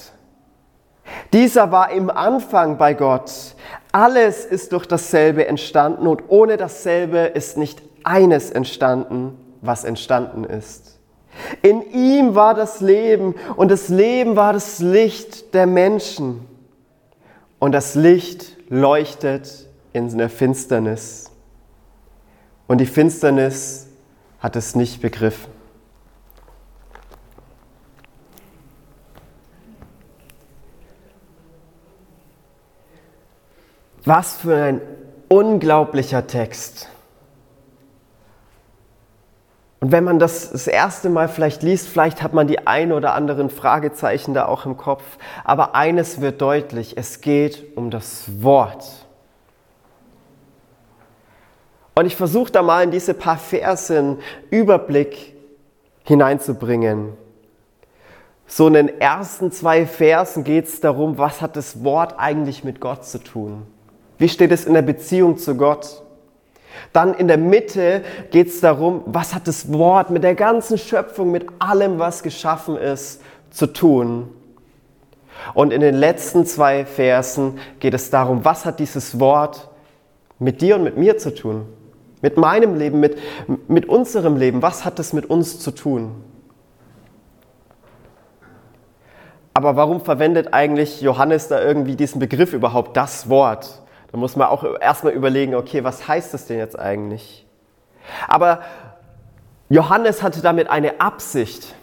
Dieser 1.32 1.72
war 1.72 1.92
im 1.92 2.10
Anfang 2.10 2.78
bei 2.78 2.94
Gott. 2.94 3.32
Alles 3.92 4.46
ist 4.46 4.72
durch 4.72 4.86
dasselbe 4.86 5.46
entstanden 5.48 6.08
und 6.08 6.24
ohne 6.28 6.58
dasselbe 6.58 7.20
ist 7.20 7.58
nicht 7.58 7.82
eines 8.04 8.52
entstanden, 8.52 9.38
was 9.62 9.84
entstanden 9.84 10.44
ist. 10.44 11.00
In 11.62 11.82
ihm 11.92 12.36
war 12.36 12.54
das 12.54 12.80
Leben 12.80 13.36
und 13.56 13.70
das 13.70 13.90
Leben 13.90 14.36
war 14.36 14.54
das 14.54 14.80
Licht 14.80 15.54
der 15.54 15.66
Menschen. 15.66 16.48
Und 17.60 17.72
das 17.72 17.96
Licht 17.96 18.58
leuchtet 18.70 19.68
in 19.94 20.18
der 20.18 20.30
Finsternis. 20.30 21.32
Und 22.68 22.80
die 22.80 22.86
Finsternis 22.86 23.88
hat 24.40 24.56
es 24.56 24.76
nicht 24.76 25.02
begriffen. 25.02 25.53
Was 34.06 34.36
für 34.36 34.56
ein 34.56 34.82
unglaublicher 35.30 36.28
Text. 36.28 36.90
Und 39.80 39.92
wenn 39.92 40.04
man 40.04 40.20
das 40.20 40.52
das 40.52 40.68
erste 40.68 41.10
Mal 41.10 41.28
vielleicht 41.28 41.62
liest, 41.62 41.90
vielleicht 41.90 42.24
hat 42.24 42.34
man 42.34 42.48
die 42.48 42.68
ein 42.68 42.94
oder 42.94 43.14
anderen 43.14 43.50
Fragezeichen 43.50 44.34
da 44.34 44.46
auch 44.46 44.66
im 44.66 44.78
Kopf. 44.78 45.04
Aber 45.44 45.76
eines 45.76 46.22
wird 46.22 46.42
deutlich, 46.42 46.96
es 46.96 47.20
geht 47.20 47.76
um 47.76 47.92
das 47.92 48.42
Wort. 48.42 48.86
Und 51.96 52.06
ich 52.06 52.16
versuche 52.16 52.52
da 52.52 52.62
mal 52.62 52.84
in 52.84 52.92
diese 52.92 53.14
paar 53.14 53.38
Verse 53.38 53.98
einen 53.98 54.20
Überblick 54.50 55.36
hineinzubringen. 56.04 57.14
So 58.48 58.68
in 58.68 58.74
den 58.74 59.02
ersten 59.02 59.52
zwei 59.52 59.86
Versen 59.86 60.44
geht 60.44 60.66
es 60.66 60.80
darum, 60.80 61.18
was 61.18 61.42
hat 61.42 61.56
das 61.56 61.84
Wort 61.84 62.16
eigentlich 62.18 62.64
mit 62.64 62.80
Gott 62.80 63.06
zu 63.06 63.18
tun. 63.22 63.68
Wie 64.18 64.30
steht 64.30 64.52
es 64.52 64.66
in 64.66 64.74
der 64.74 64.82
Beziehung 64.82 65.38
zu 65.38 65.56
Gott? 65.56 66.04
Dann 66.92 67.14
in 67.14 67.28
der 67.28 67.38
Mitte 67.38 68.04
geht 68.32 68.48
es 68.48 68.62
darum, 68.62 69.02
was 69.06 69.34
hat 69.34 69.48
das 69.48 69.72
Wort 69.74 70.12
mit 70.12 70.24
der 70.24 70.36
ganzen 70.36 70.78
Schöpfung, 70.78 71.32
mit 71.32 71.46
allem, 71.60 72.00
was 72.00 72.24
geschaffen 72.24 72.78
ist, 72.78 73.22
zu 73.50 73.68
tun. 73.68 74.30
Und 75.54 75.74
in 75.74 75.82
den 75.82 75.96
letzten 75.96 76.46
zwei 76.46 76.86
Versen 76.86 77.60
geht 77.80 77.94
es 77.94 78.10
darum, 78.10 78.46
was 78.46 78.66
hat 78.66 78.80
dieses 78.80 79.20
Wort 79.20 79.70
mit 80.40 80.62
dir 80.62 80.76
und 80.76 80.84
mit 80.84 80.98
mir 80.98 81.18
zu 81.18 81.34
tun? 81.34 81.66
Mit 82.22 82.38
meinem 82.38 82.76
Leben, 82.76 83.00
mit, 83.00 83.18
mit 83.68 83.90
unserem 83.90 84.38
Leben. 84.38 84.62
Was 84.62 84.86
hat 84.86 85.00
das 85.00 85.14
mit 85.14 85.30
uns 85.30 85.60
zu 85.60 85.72
tun? 85.72 86.24
Aber 89.54 89.76
warum 89.76 90.02
verwendet 90.02 90.54
eigentlich 90.54 91.02
Johannes 91.02 91.48
da 91.48 91.62
irgendwie 91.62 91.96
diesen 91.96 92.20
Begriff 92.20 92.54
überhaupt, 92.54 92.98
das 92.98 93.30
Wort? 93.30 93.83
Da 94.14 94.20
muss 94.20 94.36
man 94.36 94.48
auch 94.48 94.64
erstmal 94.80 95.14
überlegen, 95.14 95.56
okay, 95.56 95.84
was 95.84 96.08
heißt 96.08 96.36
das 96.36 96.46
denn 96.46 96.60
jetzt 96.60 96.78
eigentlich? 96.78 97.48
Aber 98.28 98.62
Johannes 99.70 100.22
hatte 100.22 100.42
damit 100.42 100.70
eine 100.70 101.02
Absicht. 101.02 101.74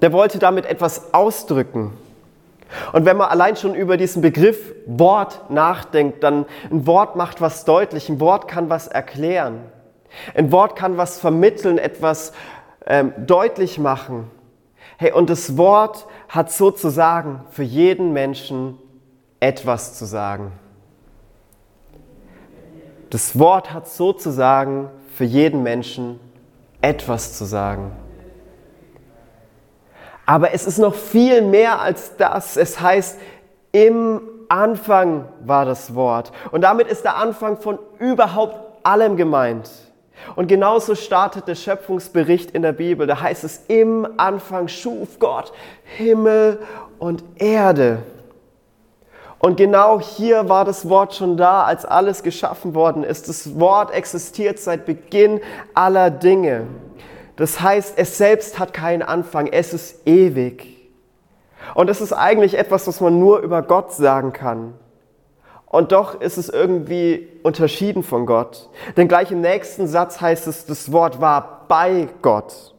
Der 0.00 0.12
wollte 0.12 0.38
damit 0.38 0.66
etwas 0.66 1.12
ausdrücken. 1.12 1.98
Und 2.92 3.06
wenn 3.06 3.16
man 3.16 3.28
allein 3.28 3.56
schon 3.56 3.74
über 3.74 3.96
diesen 3.96 4.22
Begriff 4.22 4.72
Wort 4.86 5.50
nachdenkt, 5.50 6.22
dann 6.22 6.46
ein 6.70 6.86
Wort 6.86 7.16
macht 7.16 7.40
was 7.40 7.64
deutlich, 7.64 8.08
ein 8.08 8.20
Wort 8.20 8.46
kann 8.46 8.70
was 8.70 8.86
erklären, 8.86 9.58
ein 10.36 10.52
Wort 10.52 10.76
kann 10.76 10.96
was 10.96 11.18
vermitteln, 11.18 11.78
etwas 11.78 12.34
ähm, 12.86 13.12
deutlich 13.18 13.80
machen. 13.80 14.30
Hey, 14.96 15.10
und 15.10 15.28
das 15.28 15.56
Wort 15.56 16.06
hat 16.28 16.52
sozusagen 16.52 17.40
für 17.50 17.64
jeden 17.64 18.12
Menschen 18.12 18.78
etwas 19.40 19.98
zu 19.98 20.04
sagen. 20.04 20.52
Das 23.10 23.38
Wort 23.38 23.72
hat 23.72 23.88
sozusagen 23.88 24.90
für 25.14 25.24
jeden 25.24 25.62
Menschen 25.62 26.20
etwas 26.82 27.36
zu 27.36 27.44
sagen. 27.44 27.92
Aber 30.26 30.52
es 30.52 30.66
ist 30.66 30.78
noch 30.78 30.94
viel 30.94 31.40
mehr 31.40 31.80
als 31.80 32.16
das. 32.16 32.58
Es 32.58 32.80
heißt, 32.80 33.18
im 33.72 34.20
Anfang 34.50 35.26
war 35.40 35.64
das 35.64 35.94
Wort. 35.94 36.32
Und 36.50 36.60
damit 36.62 36.86
ist 36.88 37.04
der 37.04 37.16
Anfang 37.16 37.56
von 37.56 37.78
überhaupt 37.98 38.84
allem 38.86 39.16
gemeint. 39.16 39.70
Und 40.36 40.48
genauso 40.48 40.94
startet 40.94 41.48
der 41.48 41.54
Schöpfungsbericht 41.54 42.50
in 42.50 42.62
der 42.62 42.72
Bibel. 42.72 43.06
Da 43.06 43.20
heißt 43.20 43.44
es, 43.44 43.62
im 43.68 44.06
Anfang 44.18 44.68
schuf 44.68 45.18
Gott 45.18 45.52
Himmel 45.96 46.60
und 46.98 47.24
Erde. 47.36 48.02
Und 49.40 49.56
genau 49.56 50.00
hier 50.00 50.48
war 50.48 50.64
das 50.64 50.88
Wort 50.88 51.14
schon 51.14 51.36
da, 51.36 51.62
als 51.62 51.84
alles 51.84 52.22
geschaffen 52.22 52.74
worden 52.74 53.04
ist. 53.04 53.28
Das 53.28 53.58
Wort 53.58 53.92
existiert 53.92 54.58
seit 54.58 54.84
Beginn 54.84 55.40
aller 55.74 56.10
Dinge. 56.10 56.66
Das 57.36 57.60
heißt, 57.60 57.94
es 57.96 58.18
selbst 58.18 58.58
hat 58.58 58.74
keinen 58.74 59.02
Anfang, 59.02 59.46
es 59.46 59.72
ist 59.72 60.06
ewig. 60.06 60.76
Und 61.74 61.88
das 61.88 62.00
ist 62.00 62.12
eigentlich 62.12 62.58
etwas, 62.58 62.88
was 62.88 63.00
man 63.00 63.20
nur 63.20 63.38
über 63.38 63.62
Gott 63.62 63.92
sagen 63.92 64.32
kann. 64.32 64.74
Und 65.66 65.92
doch 65.92 66.20
ist 66.20 66.38
es 66.38 66.48
irgendwie 66.48 67.28
unterschieden 67.42 68.02
von 68.02 68.26
Gott. 68.26 68.68
Denn 68.96 69.06
gleich 69.06 69.30
im 69.30 69.40
nächsten 69.40 69.86
Satz 69.86 70.20
heißt 70.20 70.46
es, 70.46 70.66
das 70.66 70.90
Wort 70.90 71.20
war 71.20 71.66
bei 71.68 72.08
Gott. 72.22 72.74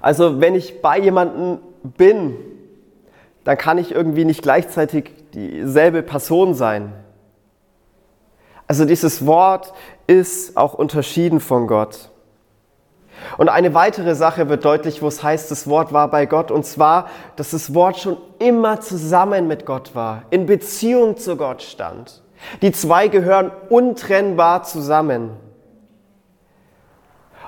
Also 0.00 0.40
wenn 0.40 0.54
ich 0.54 0.80
bei 0.80 0.98
jemandem 0.98 1.58
bin, 1.82 2.36
dann 3.44 3.58
kann 3.58 3.76
ich 3.78 3.92
irgendwie 3.92 4.24
nicht 4.24 4.42
gleichzeitig 4.42 5.10
dieselbe 5.34 6.02
Person 6.02 6.54
sein. 6.54 6.92
Also 8.66 8.84
dieses 8.84 9.26
Wort 9.26 9.72
ist 10.06 10.56
auch 10.56 10.74
unterschieden 10.74 11.40
von 11.40 11.66
Gott. 11.66 12.10
Und 13.36 13.48
eine 13.48 13.74
weitere 13.74 14.14
Sache 14.14 14.48
wird 14.48 14.64
deutlich, 14.64 15.02
wo 15.02 15.08
es 15.08 15.22
heißt, 15.22 15.50
das 15.50 15.68
Wort 15.68 15.92
war 15.92 16.08
bei 16.08 16.26
Gott, 16.26 16.50
und 16.50 16.64
zwar, 16.64 17.06
dass 17.36 17.50
das 17.50 17.74
Wort 17.74 17.98
schon 17.98 18.16
immer 18.38 18.80
zusammen 18.80 19.48
mit 19.48 19.66
Gott 19.66 19.94
war, 19.94 20.22
in 20.30 20.46
Beziehung 20.46 21.16
zu 21.16 21.36
Gott 21.36 21.62
stand. 21.62 22.22
Die 22.62 22.70
zwei 22.70 23.08
gehören 23.08 23.50
untrennbar 23.68 24.62
zusammen. 24.62 25.30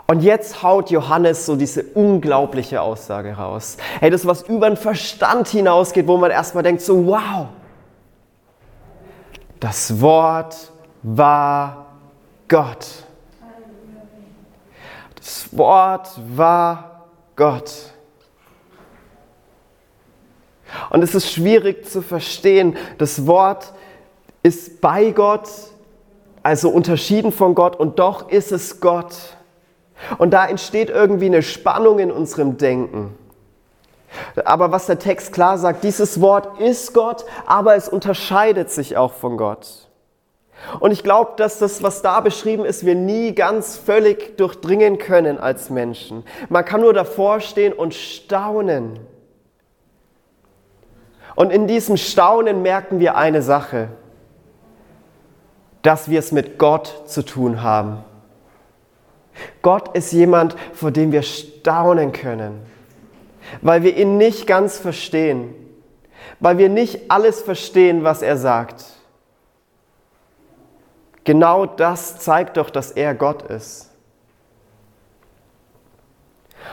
Und 0.08 0.24
jetzt 0.24 0.64
haut 0.64 0.90
Johannes 0.90 1.46
so 1.46 1.54
diese 1.54 1.84
unglaubliche 1.84 2.82
Aussage 2.82 3.34
raus. 3.34 3.76
Hey, 4.00 4.10
das, 4.10 4.26
was 4.26 4.42
über 4.42 4.68
den 4.68 4.76
Verstand 4.76 5.46
hinausgeht, 5.46 6.08
wo 6.08 6.16
man 6.16 6.32
erstmal 6.32 6.64
denkt, 6.64 6.82
so 6.82 7.06
wow, 7.06 7.46
das 9.60 10.00
Wort 10.00 10.72
war 11.02 11.86
Gott. 12.48 12.86
Das 15.16 15.56
Wort 15.56 16.08
war 16.34 17.06
Gott. 17.36 17.70
Und 20.88 21.02
es 21.02 21.14
ist 21.14 21.30
schwierig 21.30 21.86
zu 21.86 22.00
verstehen. 22.00 22.76
Das 22.98 23.26
Wort 23.26 23.72
ist 24.42 24.80
bei 24.80 25.10
Gott, 25.10 25.48
also 26.42 26.70
unterschieden 26.70 27.32
von 27.32 27.54
Gott, 27.54 27.76
und 27.76 27.98
doch 27.98 28.30
ist 28.30 28.52
es 28.52 28.80
Gott. 28.80 29.14
Und 30.16 30.30
da 30.30 30.46
entsteht 30.46 30.88
irgendwie 30.88 31.26
eine 31.26 31.42
Spannung 31.42 31.98
in 31.98 32.10
unserem 32.10 32.56
Denken. 32.56 33.14
Aber 34.44 34.72
was 34.72 34.86
der 34.86 34.98
Text 34.98 35.32
klar 35.32 35.58
sagt, 35.58 35.84
dieses 35.84 36.20
Wort 36.20 36.60
ist 36.60 36.94
Gott, 36.94 37.24
aber 37.46 37.76
es 37.76 37.88
unterscheidet 37.88 38.70
sich 38.70 38.96
auch 38.96 39.12
von 39.12 39.36
Gott. 39.36 39.88
Und 40.78 40.90
ich 40.90 41.02
glaube, 41.02 41.32
dass 41.36 41.58
das, 41.58 41.82
was 41.82 42.02
da 42.02 42.20
beschrieben 42.20 42.64
ist, 42.64 42.84
wir 42.84 42.94
nie 42.94 43.34
ganz 43.34 43.76
völlig 43.76 44.36
durchdringen 44.36 44.98
können 44.98 45.38
als 45.38 45.70
Menschen. 45.70 46.24
Man 46.48 46.64
kann 46.64 46.82
nur 46.82 46.92
davor 46.92 47.40
stehen 47.40 47.72
und 47.72 47.94
staunen. 47.94 48.98
Und 51.34 51.50
in 51.50 51.66
diesem 51.66 51.96
Staunen 51.96 52.62
merken 52.62 53.00
wir 53.00 53.16
eine 53.16 53.42
Sache, 53.42 53.88
dass 55.82 56.10
wir 56.10 56.18
es 56.18 56.32
mit 56.32 56.58
Gott 56.58 57.04
zu 57.06 57.24
tun 57.24 57.62
haben. 57.62 58.04
Gott 59.62 59.96
ist 59.96 60.12
jemand, 60.12 60.54
vor 60.74 60.90
dem 60.90 61.12
wir 61.12 61.22
staunen 61.22 62.12
können, 62.12 62.66
weil 63.62 63.82
wir 63.82 63.96
ihn 63.96 64.16
nicht 64.16 64.46
ganz 64.46 64.78
verstehen, 64.78 65.54
weil 66.38 66.58
wir 66.58 66.68
nicht 66.68 67.10
alles 67.10 67.42
verstehen, 67.42 68.04
was 68.04 68.22
er 68.22 68.36
sagt. 68.36 68.84
Genau 71.24 71.66
das 71.66 72.18
zeigt 72.18 72.56
doch, 72.56 72.70
dass 72.70 72.90
er 72.90 73.14
Gott 73.14 73.42
ist. 73.42 73.90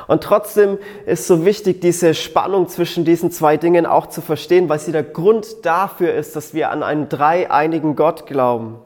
Und 0.07 0.23
trotzdem 0.23 0.77
ist 1.05 1.27
so 1.27 1.45
wichtig, 1.45 1.81
diese 1.81 2.13
Spannung 2.13 2.67
zwischen 2.67 3.03
diesen 3.03 3.31
zwei 3.31 3.57
Dingen 3.57 3.85
auch 3.85 4.07
zu 4.07 4.21
verstehen, 4.21 4.69
weil 4.69 4.79
sie 4.79 4.91
der 4.91 5.03
Grund 5.03 5.65
dafür 5.65 6.13
ist, 6.13 6.35
dass 6.35 6.53
wir 6.53 6.71
an 6.71 6.83
einen 6.83 7.09
dreieinigen 7.09 7.95
Gott 7.95 8.25
glauben. 8.25 8.79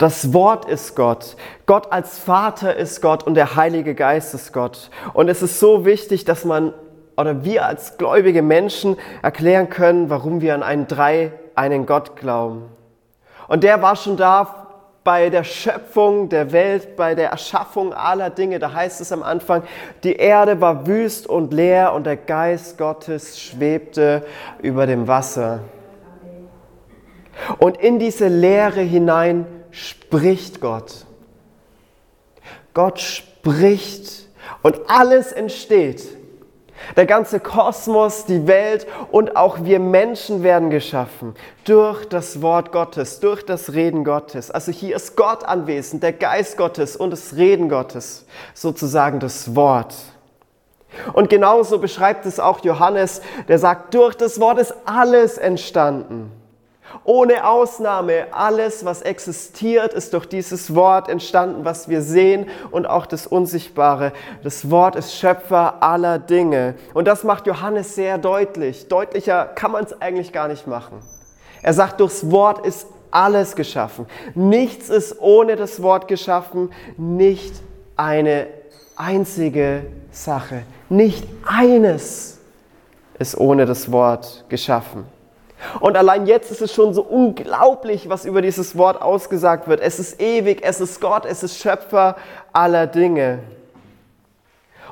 Das 0.00 0.32
Wort 0.32 0.64
ist 0.64 0.96
Gott. 0.96 1.36
Gott 1.66 1.92
als 1.92 2.18
Vater 2.18 2.74
ist 2.74 3.02
Gott 3.02 3.22
und 3.22 3.34
der 3.34 3.54
Heilige 3.54 3.94
Geist 3.94 4.32
ist 4.32 4.50
Gott. 4.50 4.88
Und 5.12 5.28
es 5.28 5.42
ist 5.42 5.60
so 5.60 5.84
wichtig, 5.84 6.24
dass 6.24 6.46
man 6.46 6.72
oder 7.18 7.44
wir 7.44 7.66
als 7.66 7.98
gläubige 7.98 8.40
Menschen 8.40 8.96
erklären 9.20 9.68
können, 9.68 10.08
warum 10.08 10.40
wir 10.40 10.54
an 10.54 10.62
einen 10.62 10.86
dreieinigen 10.86 11.84
Gott 11.84 12.16
glauben. 12.16 12.70
Und 13.46 13.62
der 13.62 13.82
war 13.82 13.94
schon 13.94 14.16
da 14.16 14.68
bei 15.04 15.28
der 15.28 15.44
Schöpfung 15.44 16.30
der 16.30 16.50
Welt, 16.52 16.96
bei 16.96 17.14
der 17.14 17.28
Erschaffung 17.28 17.92
aller 17.92 18.30
Dinge. 18.30 18.58
Da 18.58 18.72
heißt 18.72 19.02
es 19.02 19.12
am 19.12 19.22
Anfang, 19.22 19.64
die 20.02 20.16
Erde 20.16 20.62
war 20.62 20.86
wüst 20.86 21.26
und 21.26 21.52
leer 21.52 21.92
und 21.92 22.06
der 22.06 22.16
Geist 22.16 22.78
Gottes 22.78 23.38
schwebte 23.38 24.24
über 24.62 24.86
dem 24.86 25.08
Wasser. 25.08 25.60
Und 27.58 27.76
in 27.76 27.98
diese 27.98 28.28
Leere 28.28 28.80
hinein 28.80 29.59
spricht 29.70 30.60
Gott. 30.60 31.06
Gott 32.74 33.00
spricht 33.00 34.28
und 34.62 34.78
alles 34.88 35.32
entsteht 35.32 36.20
der 36.96 37.06
ganze 37.06 37.40
Kosmos, 37.40 38.24
die 38.26 38.46
Welt 38.46 38.86
und 39.10 39.36
auch 39.36 39.64
wir 39.64 39.78
Menschen 39.78 40.42
werden 40.42 40.70
geschaffen 40.70 41.34
durch 41.64 42.08
das 42.08 42.42
Wort 42.42 42.72
Gottes, 42.72 43.20
durch 43.20 43.44
das 43.44 43.72
Reden 43.72 44.04
Gottes. 44.04 44.50
Also 44.50 44.72
hier 44.72 44.96
ist 44.96 45.16
Gott 45.16 45.44
anwesend, 45.44 46.02
der 46.02 46.12
Geist 46.12 46.56
Gottes 46.56 46.96
und 46.96 47.10
das 47.10 47.36
Reden 47.36 47.68
Gottes, 47.68 48.26
sozusagen 48.54 49.20
das 49.20 49.54
Wort. 49.54 49.94
Und 51.12 51.30
genauso 51.30 51.78
beschreibt 51.78 52.26
es 52.26 52.40
auch 52.40 52.64
Johannes, 52.64 53.22
der 53.46 53.58
sagt, 53.58 53.94
durch 53.94 54.16
das 54.16 54.40
Wort 54.40 54.58
ist 54.58 54.74
alles 54.86 55.38
entstanden. 55.38 56.32
Ohne 57.04 57.48
Ausnahme, 57.48 58.26
alles, 58.32 58.84
was 58.84 59.02
existiert, 59.02 59.94
ist 59.94 60.12
durch 60.12 60.26
dieses 60.26 60.74
Wort 60.74 61.08
entstanden, 61.08 61.64
was 61.64 61.88
wir 61.88 62.02
sehen 62.02 62.46
und 62.70 62.86
auch 62.86 63.06
das 63.06 63.26
Unsichtbare. 63.26 64.12
Das 64.42 64.70
Wort 64.70 64.96
ist 64.96 65.14
Schöpfer 65.14 65.82
aller 65.82 66.18
Dinge. 66.18 66.74
Und 66.94 67.06
das 67.06 67.24
macht 67.24 67.46
Johannes 67.46 67.94
sehr 67.94 68.18
deutlich. 68.18 68.88
Deutlicher 68.88 69.46
kann 69.46 69.72
man 69.72 69.84
es 69.84 70.00
eigentlich 70.00 70.32
gar 70.32 70.48
nicht 70.48 70.66
machen. 70.66 70.98
Er 71.62 71.74
sagt, 71.74 72.00
durchs 72.00 72.30
Wort 72.30 72.66
ist 72.66 72.86
alles 73.10 73.56
geschaffen. 73.56 74.06
Nichts 74.34 74.88
ist 74.88 75.20
ohne 75.20 75.56
das 75.56 75.82
Wort 75.82 76.08
geschaffen, 76.08 76.70
nicht 76.96 77.54
eine 77.96 78.46
einzige 78.96 79.86
Sache. 80.10 80.62
Nicht 80.88 81.26
eines 81.46 82.38
ist 83.18 83.36
ohne 83.36 83.66
das 83.66 83.92
Wort 83.92 84.44
geschaffen. 84.48 85.04
Und 85.80 85.96
allein 85.96 86.26
jetzt 86.26 86.50
ist 86.50 86.62
es 86.62 86.72
schon 86.72 86.94
so 86.94 87.02
unglaublich, 87.02 88.08
was 88.08 88.24
über 88.24 88.42
dieses 88.42 88.76
Wort 88.76 89.00
ausgesagt 89.02 89.68
wird. 89.68 89.80
Es 89.80 89.98
ist 89.98 90.20
ewig, 90.20 90.62
es 90.62 90.80
ist 90.80 91.00
Gott, 91.00 91.24
es 91.26 91.42
ist 91.42 91.58
Schöpfer 91.58 92.16
aller 92.52 92.86
Dinge. 92.86 93.40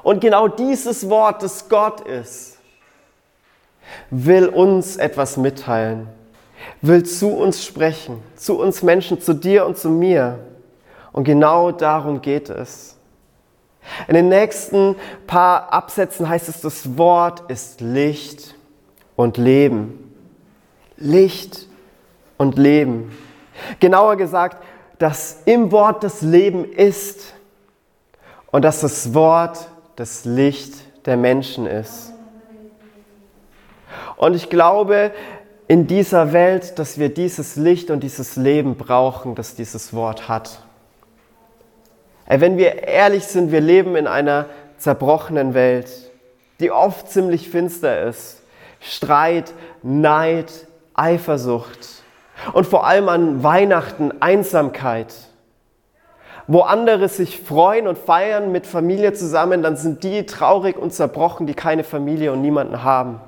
Und 0.03 0.21
genau 0.21 0.49
dieses 0.49 1.09
Wort, 1.09 1.43
das 1.43 1.69
Gott 1.69 2.01
ist, 2.03 2.59
will 4.11 4.49
uns 4.49 4.97
etwas 4.97 5.37
mitteilen, 5.37 6.09
will 6.83 7.03
zu 7.05 7.31
uns 7.31 7.65
sprechen, 7.65 8.23
zu 8.37 8.59
uns 8.59 8.83
Menschen, 8.83 9.21
zu 9.21 9.35
dir 9.35 9.67
und 9.67 9.79
zu 9.79 9.89
mir. 9.89 10.39
Und 11.13 11.25
genau 11.25 11.73
darum 11.73 12.21
geht 12.21 12.51
es. 12.51 12.97
In 14.07 14.15
den 14.15 14.29
nächsten 14.29 14.97
paar 15.27 15.73
Absätzen 15.73 16.29
heißt 16.29 16.49
es, 16.49 16.61
das 16.61 16.99
Wort 16.99 17.51
ist 17.51 17.81
Licht 17.81 18.55
und 19.17 19.39
Leben. 19.39 20.08
Licht 20.99 21.67
und 22.37 22.59
Leben. 22.59 23.17
Genauer 23.81 24.17
gesagt, 24.17 24.62
dass 24.99 25.43
im 25.45 25.71
Wort 25.73 26.02
das 26.02 26.23
Leben 26.23 26.64
ist 26.64 27.35
und 28.50 28.62
dass 28.64 28.81
das 28.81 29.14
Wort 29.14 29.69
das 29.97 30.25
Licht 30.25 30.75
der 31.07 31.17
Menschen 31.17 31.67
ist. 31.67 32.12
Und 34.17 34.35
ich 34.35 34.50
glaube 34.50 35.12
in 35.69 35.87
dieser 35.87 36.33
Welt, 36.33 36.78
dass 36.78 36.99
wir 36.99 37.11
dieses 37.11 37.57
Licht 37.57 37.90
und 37.90 38.02
dieses 38.02 38.37
Leben 38.37 38.76
brauchen, 38.76 39.35
das 39.35 39.55
dieses 39.55 39.93
Wort 39.93 40.28
hat. 40.28 40.62
Wenn 42.26 42.57
wir 42.57 42.85
ehrlich 42.85 43.25
sind, 43.25 43.52
wir 43.52 43.61
leben 43.61 43.95
in 43.95 44.07
einer 44.07 44.47
zerbrochenen 44.78 45.55
Welt, 45.55 45.90
die 46.61 46.71
oft 46.71 47.11
ziemlich 47.11 47.50
finster 47.50 48.02
ist. 48.02 48.43
Streit, 48.81 49.52
Neid, 49.83 50.68
Eifersucht 50.99 52.02
und 52.52 52.67
vor 52.67 52.87
allem 52.87 53.09
an 53.09 53.43
Weihnachten 53.43 54.21
Einsamkeit. 54.21 55.14
Wo 56.47 56.61
andere 56.61 57.09
sich 57.09 57.40
freuen 57.40 57.87
und 57.87 57.99
feiern 57.99 58.52
mit 58.52 58.67
Familie 58.67 59.12
zusammen, 59.12 59.62
dann 59.62 59.76
sind 59.76 60.02
die 60.02 60.25
traurig 60.25 60.78
und 60.78 60.95
zerbrochen, 60.95 61.47
die 61.47 61.55
keine 61.55 61.85
Familie 61.85 62.33
und 62.33 62.40
niemanden 62.40 62.83
haben. 62.83 63.21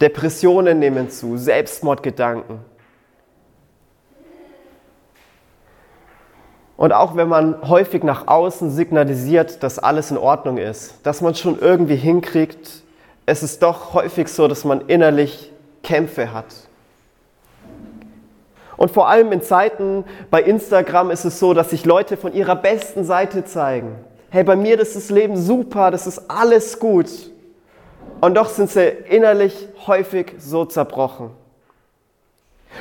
Depressionen 0.00 0.78
nehmen 0.78 1.10
zu, 1.10 1.36
Selbstmordgedanken. 1.36 2.58
Und 6.76 6.92
auch 6.92 7.14
wenn 7.14 7.28
man 7.28 7.68
häufig 7.68 8.02
nach 8.02 8.26
außen 8.26 8.70
signalisiert, 8.70 9.62
dass 9.62 9.78
alles 9.78 10.10
in 10.10 10.16
Ordnung 10.16 10.56
ist, 10.56 11.06
dass 11.06 11.20
man 11.20 11.34
schon 11.34 11.58
irgendwie 11.58 11.96
hinkriegt, 11.96 12.79
es 13.30 13.44
ist 13.44 13.62
doch 13.62 13.94
häufig 13.94 14.26
so, 14.26 14.48
dass 14.48 14.64
man 14.64 14.80
innerlich 14.88 15.52
Kämpfe 15.84 16.32
hat. 16.32 16.46
Und 18.76 18.90
vor 18.90 19.08
allem 19.08 19.30
in 19.30 19.40
Zeiten 19.40 20.04
bei 20.32 20.42
Instagram 20.42 21.12
ist 21.12 21.24
es 21.24 21.38
so, 21.38 21.54
dass 21.54 21.70
sich 21.70 21.84
Leute 21.84 22.16
von 22.16 22.32
ihrer 22.32 22.56
besten 22.56 23.04
Seite 23.04 23.44
zeigen. 23.44 23.94
Hey, 24.30 24.42
bei 24.42 24.56
mir 24.56 24.80
ist 24.80 24.96
das 24.96 25.10
Leben 25.10 25.36
super, 25.36 25.92
das 25.92 26.08
ist 26.08 26.28
alles 26.28 26.80
gut. 26.80 27.08
Und 28.20 28.36
doch 28.36 28.48
sind 28.48 28.68
sie 28.68 28.88
innerlich 28.88 29.68
häufig 29.86 30.34
so 30.38 30.64
zerbrochen. 30.64 31.30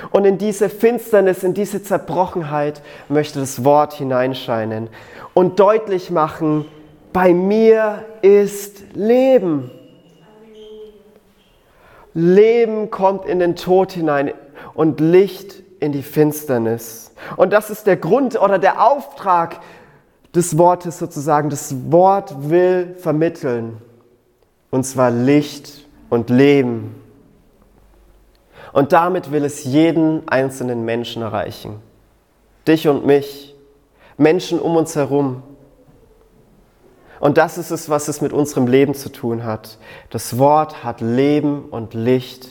Und 0.10 0.26
in 0.26 0.40
diese 0.40 0.70
Finsternis, 0.70 1.44
in 1.44 1.54
diese 1.54 1.84
Zerbrochenheit 1.84 2.82
möchte 3.08 3.40
das 3.40 3.64
Wort 3.64 3.94
hineinscheinen 3.94 4.90
und 5.36 5.60
deutlich 5.60 6.10
machen, 6.10 6.66
bei 7.14 7.34
mir 7.36 8.04
ist 8.24 8.82
Leben. 8.96 9.72
Leben 12.14 12.90
kommt 12.90 13.26
in 13.26 13.40
den 13.40 13.56
Tod 13.56 13.92
hinein 13.92 14.34
und 14.74 15.00
Licht 15.00 15.64
in 15.80 15.92
die 15.92 16.04
Finsternis. 16.04 17.12
Und 17.38 17.54
das 17.54 17.70
ist 17.70 17.88
der 17.88 17.98
Grund 17.98 18.40
oder 18.40 18.60
der 18.60 18.86
Auftrag 18.86 19.60
des 20.36 20.58
Wortes 20.58 21.00
sozusagen. 21.00 21.50
Das 21.50 21.92
Wort 21.92 22.50
will 22.50 22.96
vermitteln. 22.98 23.78
Und 24.72 24.84
zwar 24.84 25.12
Licht 25.12 25.86
und 26.10 26.30
Leben. 26.30 26.96
Und 28.72 28.94
damit 28.94 29.32
will 29.32 29.44
es 29.46 29.64
jeden 29.64 30.28
einzelnen 30.28 30.86
Menschen 30.86 31.22
erreichen. 31.22 31.82
Dich 32.68 32.88
und 32.88 33.06
mich, 33.06 33.56
Menschen 34.18 34.60
um 34.60 34.76
uns 34.76 34.96
herum. 34.96 35.42
Und 37.20 37.38
das 37.38 37.58
ist 37.58 37.72
es, 37.72 37.90
was 37.90 38.08
es 38.08 38.22
mit 38.22 38.32
unserem 38.32 38.68
Leben 38.68 38.94
zu 38.94 39.10
tun 39.10 39.44
hat. 39.44 39.78
Das 40.10 40.38
Wort 40.38 40.84
hat 40.84 41.02
Leben 41.02 41.66
und 41.66 41.94
Licht 41.94 42.48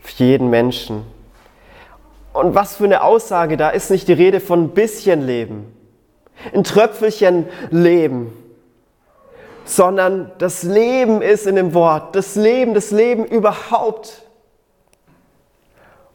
für 0.00 0.24
jeden 0.24 0.50
Menschen. 0.50 1.04
Und 2.32 2.54
was 2.54 2.76
für 2.76 2.84
eine 2.84 3.02
Aussage, 3.02 3.56
da 3.56 3.70
ist 3.70 3.90
nicht 3.90 4.08
die 4.08 4.12
Rede 4.12 4.40
von 4.40 4.64
ein 4.64 4.68
bisschen 4.70 5.26
Leben, 5.26 5.74
ein 6.54 6.64
Tröpfelchen 6.64 7.46
Leben, 7.70 8.32
sondern 9.64 10.32
das 10.38 10.62
Leben 10.62 11.20
ist 11.20 11.46
in 11.46 11.56
dem 11.56 11.74
Wort, 11.74 12.16
das 12.16 12.34
Leben, 12.36 12.74
das 12.74 12.90
Leben 12.90 13.24
überhaupt. 13.24 14.22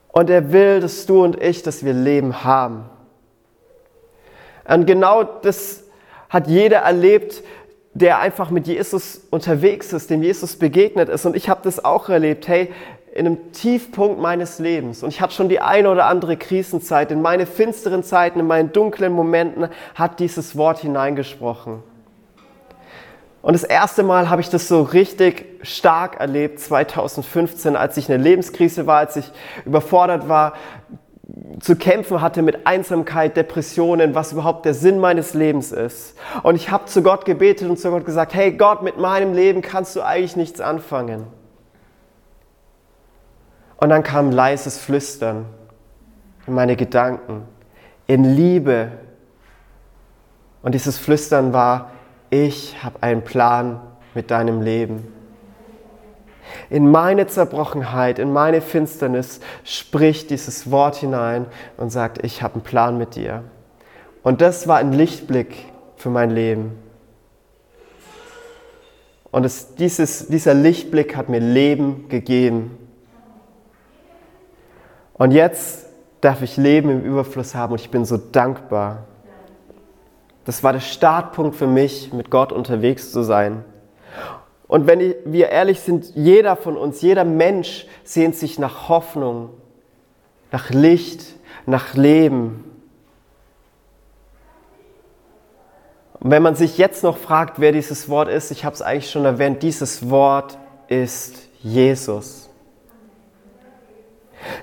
Und 0.10 0.30
er 0.30 0.52
will, 0.52 0.80
dass 0.80 1.06
du 1.06 1.24
und 1.24 1.42
ich, 1.42 1.62
dass 1.64 1.86
wir 1.86 1.94
Leben 1.94 2.44
haben. 2.44 2.90
Und 4.68 4.86
genau 4.86 5.24
das 5.24 5.84
hat 6.30 6.48
jeder 6.48 6.80
erlebt, 6.80 7.44
der 7.94 8.20
einfach 8.20 8.52
mit 8.52 8.68
Jesus 8.68 9.22
unterwegs 9.32 9.92
ist, 9.94 10.10
dem 10.10 10.22
Jesus 10.22 10.58
begegnet 10.58 11.10
ist. 11.10 11.26
Und 11.26 11.36
ich 11.36 11.50
habe 11.50 11.62
das 11.64 11.84
auch 11.84 12.10
erlebt. 12.10 12.48
Hey, 12.48 12.72
in 13.18 13.26
einem 13.26 13.52
Tiefpunkt 13.52 14.22
meines 14.22 14.60
Lebens 14.60 15.02
und 15.02 15.10
ich 15.10 15.22
hatte 15.22 15.34
schon 15.34 15.50
die 15.50 15.60
eine 15.60 15.90
oder 15.90 16.06
andere 16.06 16.38
Krisenzeit, 16.38 17.12
in 17.12 17.24
meine 17.24 17.48
finsteren 17.48 18.04
Zeiten, 18.04 18.40
in 18.40 18.46
meinen 18.46 18.72
dunklen 18.72 19.12
Momenten 19.12 19.70
hat 19.96 20.20
dieses 20.20 20.56
Wort 20.56 20.80
hineingesprochen. 20.80 21.82
Und 23.42 23.54
das 23.54 23.64
erste 23.64 24.04
Mal 24.04 24.30
habe 24.30 24.42
ich 24.42 24.50
das 24.50 24.68
so 24.68 24.84
richtig 24.84 25.46
stark 25.64 26.20
erlebt, 26.20 26.60
2015, 26.60 27.76
als 27.76 27.98
ich 27.98 28.08
eine 28.08 28.22
Lebenskrise 28.22 28.86
war, 28.86 28.98
als 29.00 29.16
ich 29.16 29.32
überfordert 29.66 30.30
war, 30.30 30.54
zu 31.60 31.76
kämpfen 31.76 32.22
hatte 32.22 32.42
mit 32.42 32.66
Einsamkeit, 32.66 33.36
Depressionen, 33.36 34.16
was 34.16 34.32
überhaupt 34.32 34.66
der 34.66 34.74
Sinn 34.74 35.00
meines 35.00 35.34
Lebens 35.34 35.72
ist. 35.72 36.18
Und 36.44 36.56
ich 36.56 36.72
habe 36.72 36.86
zu 36.86 37.04
Gott 37.04 37.26
gebetet 37.26 37.70
und 37.70 37.78
zu 37.78 37.90
Gott 37.90 38.06
gesagt, 38.06 38.34
hey 38.34 38.54
Gott, 38.54 38.82
mit 38.82 38.98
meinem 38.98 39.34
Leben 39.34 39.62
kannst 39.62 39.96
du 39.96 40.02
eigentlich 40.02 40.38
nichts 40.38 40.62
anfangen. 40.62 41.28
Und 43.78 43.90
dann 43.90 44.04
kam 44.04 44.32
leises 44.32 44.78
Flüstern 44.78 45.46
in 46.48 46.54
meine 46.54 46.76
Gedanken, 46.76 47.44
in 48.08 48.24
Liebe. 48.24 48.92
Und 50.62 50.74
dieses 50.76 50.98
Flüstern 50.98 51.52
war, 51.52 51.92
ich 52.30 52.82
habe 52.84 53.04
einen 53.04 53.24
Plan 53.24 53.82
mit 54.14 54.32
deinem 54.32 54.62
Leben. 54.62 55.17
In 56.70 56.90
meine 56.92 57.28
Zerbrochenheit, 57.28 58.20
in 58.20 58.34
meine 58.34 58.62
Finsternis 58.62 59.40
spricht 59.64 60.30
dieses 60.30 60.72
Wort 60.72 60.98
hinein 60.98 61.46
und 61.78 61.90
sagt, 61.90 62.24
ich 62.24 62.42
habe 62.42 62.56
einen 62.56 62.64
Plan 62.64 62.98
mit 62.98 63.16
dir. 63.16 63.44
Und 64.24 64.42
das 64.42 64.68
war 64.68 64.78
ein 64.78 64.94
Lichtblick 64.94 65.66
für 65.96 66.10
mein 66.10 66.32
Leben. 66.32 66.78
Und 69.32 69.46
es, 69.46 69.76
dieses, 69.76 70.28
dieser 70.28 70.54
Lichtblick 70.54 71.16
hat 71.16 71.30
mir 71.30 71.40
Leben 71.40 72.10
gegeben. 72.10 72.78
Und 75.14 75.32
jetzt 75.32 75.88
darf 76.22 76.42
ich 76.42 76.58
Leben 76.58 76.90
im 76.90 77.04
Überfluss 77.04 77.56
haben 77.56 77.74
und 77.74 77.82
ich 77.82 77.90
bin 77.90 78.06
so 78.06 78.18
dankbar. 78.18 79.06
Das 80.46 80.64
war 80.64 80.74
der 80.74 80.80
Startpunkt 80.80 81.56
für 81.56 81.68
mich, 81.68 82.14
mit 82.14 82.30
Gott 82.30 82.52
unterwegs 82.52 83.12
zu 83.12 83.22
sein. 83.22 83.66
Und 84.68 84.86
wenn 84.86 85.16
wir 85.26 85.50
ehrlich 85.50 85.80
sind, 85.80 86.12
jeder 86.16 86.56
von 86.56 86.76
uns, 86.78 87.02
jeder 87.02 87.24
Mensch 87.24 87.88
sehnt 88.04 88.36
sich 88.36 88.60
nach 88.60 88.90
Hoffnung, 88.90 89.50
nach 90.52 90.70
Licht, 90.72 91.36
nach 91.66 91.94
Leben. 91.94 92.64
Und 96.20 96.32
wenn 96.32 96.44
man 96.44 96.56
sich 96.56 96.78
jetzt 96.78 97.04
noch 97.04 97.18
fragt, 97.18 97.60
wer 97.60 97.72
dieses 97.72 98.10
Wort 98.10 98.28
ist, 98.28 98.52
ich 98.52 98.66
habe 98.66 98.74
es 98.74 98.82
eigentlich 98.82 99.10
schon 99.10 99.24
erwähnt, 99.24 99.64
dieses 99.64 100.10
Wort 100.10 100.58
ist 100.88 101.48
Jesus. 101.62 102.50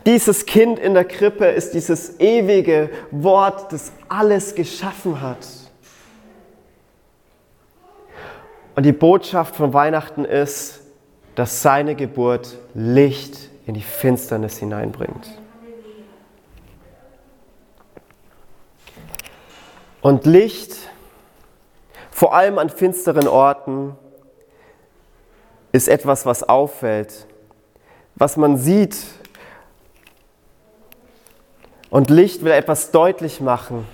Dieses 0.07 0.47
Kind 0.47 0.79
in 0.79 0.95
der 0.95 1.05
Krippe 1.05 1.47
ist 1.47 1.73
dieses 1.73 2.21
ewige 2.21 2.91
Wort, 3.11 3.73
das 3.73 3.93
alles 4.09 4.55
geschaffen 4.55 5.21
hat. 5.21 5.47
Und 8.75 8.85
die 8.85 8.93
Botschaft 8.93 9.55
von 9.55 9.73
Weihnachten 9.73 10.25
ist, 10.25 10.81
dass 11.35 11.63
seine 11.63 11.95
Geburt 11.95 12.57
Licht 12.75 13.51
in 13.67 13.75
die 13.75 13.83
Finsternis 13.83 14.59
hineinbringt. 14.59 15.29
Und 20.01 20.27
Licht, 20.27 20.75
vor 22.11 22.35
allem 22.35 22.59
an 22.59 22.69
finsteren 22.69 23.27
Orten, 23.27 23.97
ist 25.73 25.89
etwas, 25.89 26.27
was 26.27 26.43
auffällt, 26.43 27.27
was 28.15 28.37
man 28.37 28.59
sieht. 28.59 28.97
Und 31.91 32.11
Licht 32.11 32.45
will 32.45 32.53
etwas 32.53 32.91
deutlich 32.91 33.41
machen. 33.41 33.87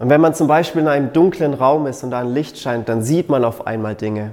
Und 0.00 0.08
wenn 0.08 0.22
man 0.22 0.32
zum 0.32 0.48
Beispiel 0.48 0.80
in 0.80 0.88
einem 0.88 1.12
dunklen 1.12 1.52
Raum 1.52 1.86
ist 1.86 2.02
und 2.02 2.10
da 2.10 2.20
ein 2.20 2.32
Licht 2.32 2.56
scheint, 2.56 2.88
dann 2.88 3.02
sieht 3.02 3.28
man 3.28 3.44
auf 3.44 3.66
einmal 3.66 3.94
Dinge. 3.94 4.30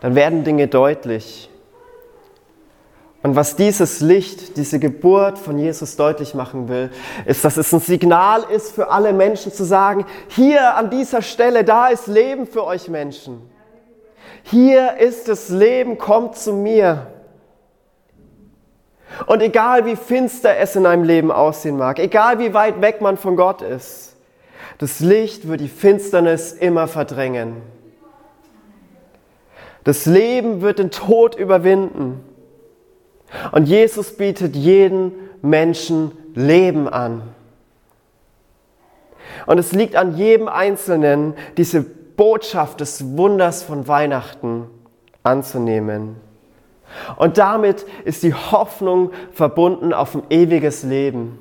Dann 0.00 0.14
werden 0.14 0.44
Dinge 0.44 0.68
deutlich. 0.68 1.50
Und 3.24 3.34
was 3.34 3.56
dieses 3.56 3.98
Licht, 3.98 4.56
diese 4.56 4.78
Geburt 4.78 5.38
von 5.38 5.58
Jesus 5.58 5.96
deutlich 5.96 6.34
machen 6.34 6.68
will, 6.68 6.90
ist, 7.26 7.44
dass 7.44 7.56
es 7.56 7.72
ein 7.72 7.80
Signal 7.80 8.44
ist 8.44 8.70
für 8.70 8.90
alle 8.90 9.12
Menschen 9.12 9.52
zu 9.52 9.64
sagen, 9.64 10.06
hier 10.28 10.76
an 10.76 10.88
dieser 10.88 11.20
Stelle, 11.20 11.64
da 11.64 11.88
ist 11.88 12.06
Leben 12.06 12.46
für 12.46 12.64
euch 12.64 12.88
Menschen. 12.88 13.42
Hier 14.44 14.98
ist 14.98 15.26
das 15.26 15.48
Leben, 15.48 15.98
kommt 15.98 16.36
zu 16.36 16.52
mir. 16.52 17.08
Und 19.26 19.42
egal 19.42 19.86
wie 19.86 19.96
finster 19.96 20.56
es 20.56 20.76
in 20.76 20.86
einem 20.86 21.04
Leben 21.04 21.32
aussehen 21.32 21.76
mag, 21.76 21.98
egal 21.98 22.38
wie 22.38 22.54
weit 22.54 22.80
weg 22.80 23.00
man 23.00 23.16
von 23.16 23.36
Gott 23.36 23.62
ist, 23.62 24.16
das 24.78 25.00
Licht 25.00 25.48
wird 25.48 25.60
die 25.60 25.68
Finsternis 25.68 26.52
immer 26.52 26.86
verdrängen. 26.86 27.56
Das 29.84 30.06
Leben 30.06 30.60
wird 30.60 30.78
den 30.78 30.90
Tod 30.90 31.34
überwinden. 31.34 32.24
Und 33.52 33.66
Jesus 33.66 34.16
bietet 34.16 34.54
jeden 34.54 35.12
Menschen 35.42 36.12
Leben 36.34 36.88
an. 36.88 37.22
Und 39.46 39.58
es 39.58 39.72
liegt 39.72 39.96
an 39.96 40.16
jedem 40.16 40.48
Einzelnen, 40.48 41.34
diese 41.56 41.82
Botschaft 41.82 42.80
des 42.80 43.16
Wunders 43.16 43.62
von 43.62 43.88
Weihnachten 43.88 44.66
anzunehmen. 45.22 46.16
Und 47.16 47.38
damit 47.38 47.86
ist 48.04 48.22
die 48.22 48.34
Hoffnung 48.34 49.10
verbunden 49.32 49.92
auf 49.92 50.14
ein 50.14 50.22
ewiges 50.30 50.82
Leben. 50.82 51.38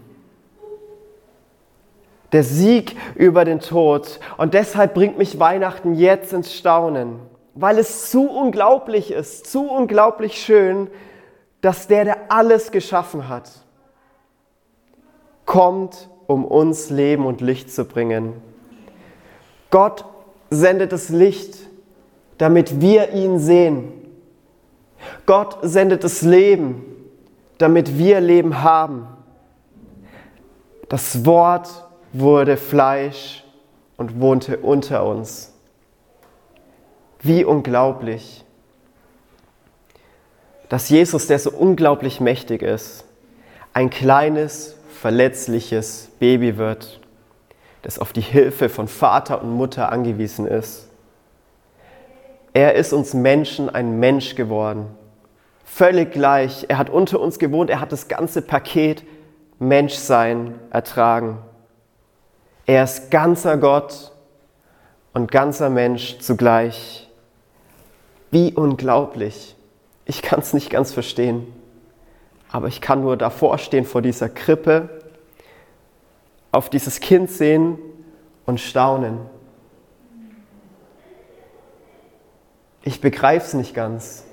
Der 2.31 2.43
Sieg 2.43 2.95
über 3.15 3.45
den 3.45 3.59
Tod. 3.59 4.19
Und 4.37 4.53
deshalb 4.53 4.93
bringt 4.93 5.17
mich 5.17 5.39
Weihnachten 5.39 5.95
jetzt 5.95 6.33
ins 6.33 6.53
Staunen, 6.53 7.19
weil 7.55 7.77
es 7.79 8.11
zu 8.11 8.29
unglaublich 8.29 9.11
ist, 9.11 9.47
zu 9.47 9.69
unglaublich 9.69 10.41
schön, 10.41 10.89
dass 11.61 11.87
der, 11.87 12.03
der 12.03 12.17
alles 12.31 12.71
geschaffen 12.71 13.29
hat, 13.29 13.49
kommt, 15.45 16.09
um 16.27 16.45
uns 16.45 16.89
Leben 16.89 17.25
und 17.25 17.41
Licht 17.41 17.71
zu 17.71 17.85
bringen. 17.85 18.33
Gott 19.71 20.05
sendet 20.49 20.91
das 20.91 21.09
Licht, 21.09 21.57
damit 22.37 22.81
wir 22.81 23.13
ihn 23.13 23.39
sehen 23.39 23.96
Gott 25.25 25.57
sendet 25.61 26.03
das 26.03 26.21
Leben, 26.21 26.83
damit 27.57 27.97
wir 27.97 28.19
Leben 28.19 28.63
haben. 28.63 29.07
Das 30.89 31.25
Wort 31.25 31.69
wurde 32.13 32.57
Fleisch 32.57 33.43
und 33.97 34.19
wohnte 34.21 34.57
unter 34.57 35.05
uns. 35.05 35.53
Wie 37.21 37.43
unglaublich, 37.43 38.45
dass 40.69 40.89
Jesus, 40.89 41.27
der 41.27 41.39
so 41.39 41.51
unglaublich 41.51 42.19
mächtig 42.19 42.61
ist, 42.61 43.05
ein 43.73 43.89
kleines, 43.89 44.75
verletzliches 44.89 46.09
Baby 46.19 46.57
wird, 46.57 46.99
das 47.81 47.99
auf 47.99 48.13
die 48.13 48.21
Hilfe 48.21 48.69
von 48.69 48.87
Vater 48.87 49.41
und 49.41 49.51
Mutter 49.51 49.91
angewiesen 49.91 50.47
ist. 50.47 50.86
Er 52.57 52.73
ist 52.73 52.91
uns 52.91 53.13
Menschen 53.13 53.69
ein 53.69 53.99
Mensch 53.99 54.33
geworden. 54.33 54.87
Völlig 55.63 56.11
gleich. 56.11 56.65
Er 56.69 56.79
hat 56.79 56.89
unter 56.89 57.19
uns 57.19 57.37
gewohnt. 57.37 57.69
Er 57.69 57.79
hat 57.79 57.91
das 57.91 58.07
ganze 58.07 58.41
Paket 58.41 59.03
Menschsein 59.59 60.55
ertragen. 60.71 61.37
Er 62.65 62.83
ist 62.83 63.11
ganzer 63.11 63.57
Gott 63.57 64.11
und 65.13 65.31
ganzer 65.31 65.69
Mensch 65.69 66.17
zugleich. 66.17 67.07
Wie 68.31 68.51
unglaublich. 68.53 69.55
Ich 70.05 70.23
kann 70.23 70.39
es 70.39 70.55
nicht 70.55 70.71
ganz 70.71 70.91
verstehen. 70.91 71.45
Aber 72.51 72.69
ich 72.69 72.81
kann 72.81 73.01
nur 73.01 73.17
davor 73.17 73.59
stehen 73.59 73.85
vor 73.85 74.01
dieser 74.01 74.29
Krippe, 74.29 74.89
auf 76.51 76.71
dieses 76.71 77.01
Kind 77.01 77.29
sehen 77.29 77.77
und 78.47 78.59
staunen. 78.59 79.19
Ich 82.87 83.01
begreife 83.01 83.45
es 83.45 83.53
nicht 83.53 83.73
ganz, 83.73 84.23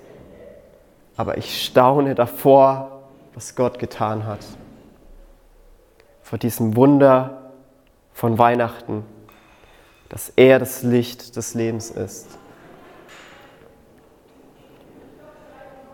aber 1.16 1.38
ich 1.38 1.64
staune 1.64 2.14
davor, 2.14 3.02
was 3.34 3.56
Gott 3.56 3.80
getan 3.80 4.26
hat. 4.26 4.46
Vor 6.22 6.38
diesem 6.38 6.76
Wunder 6.76 7.50
von 8.12 8.38
Weihnachten, 8.38 9.04
dass 10.08 10.32
er 10.36 10.60
das 10.60 10.84
Licht 10.84 11.34
des 11.34 11.54
Lebens 11.54 11.90
ist. 11.90 12.28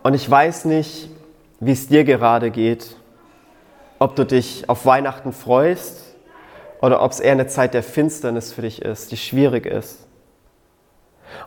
Und 0.03 0.12
ich 0.12 0.31
weiß 0.31 0.66
nicht, 0.66 1.09
wie 1.61 1.73
es 1.73 1.88
dir 1.88 2.05
gerade 2.05 2.51
geht, 2.51 2.94
ob 3.99 4.16
du 4.16 4.27
dich 4.27 4.68
auf 4.68 4.85
Weihnachten 4.85 5.33
freust 5.33 6.14
oder 6.83 7.01
ob 7.01 7.12
es 7.12 7.20
eher 7.20 7.33
eine 7.33 7.46
Zeit 7.46 7.73
der 7.73 7.83
Finsternis 7.83 8.53
für 8.53 8.61
dich 8.61 8.83
ist, 8.83 9.12
die 9.12 9.16
schwierig 9.16 9.64
ist. 9.64 10.07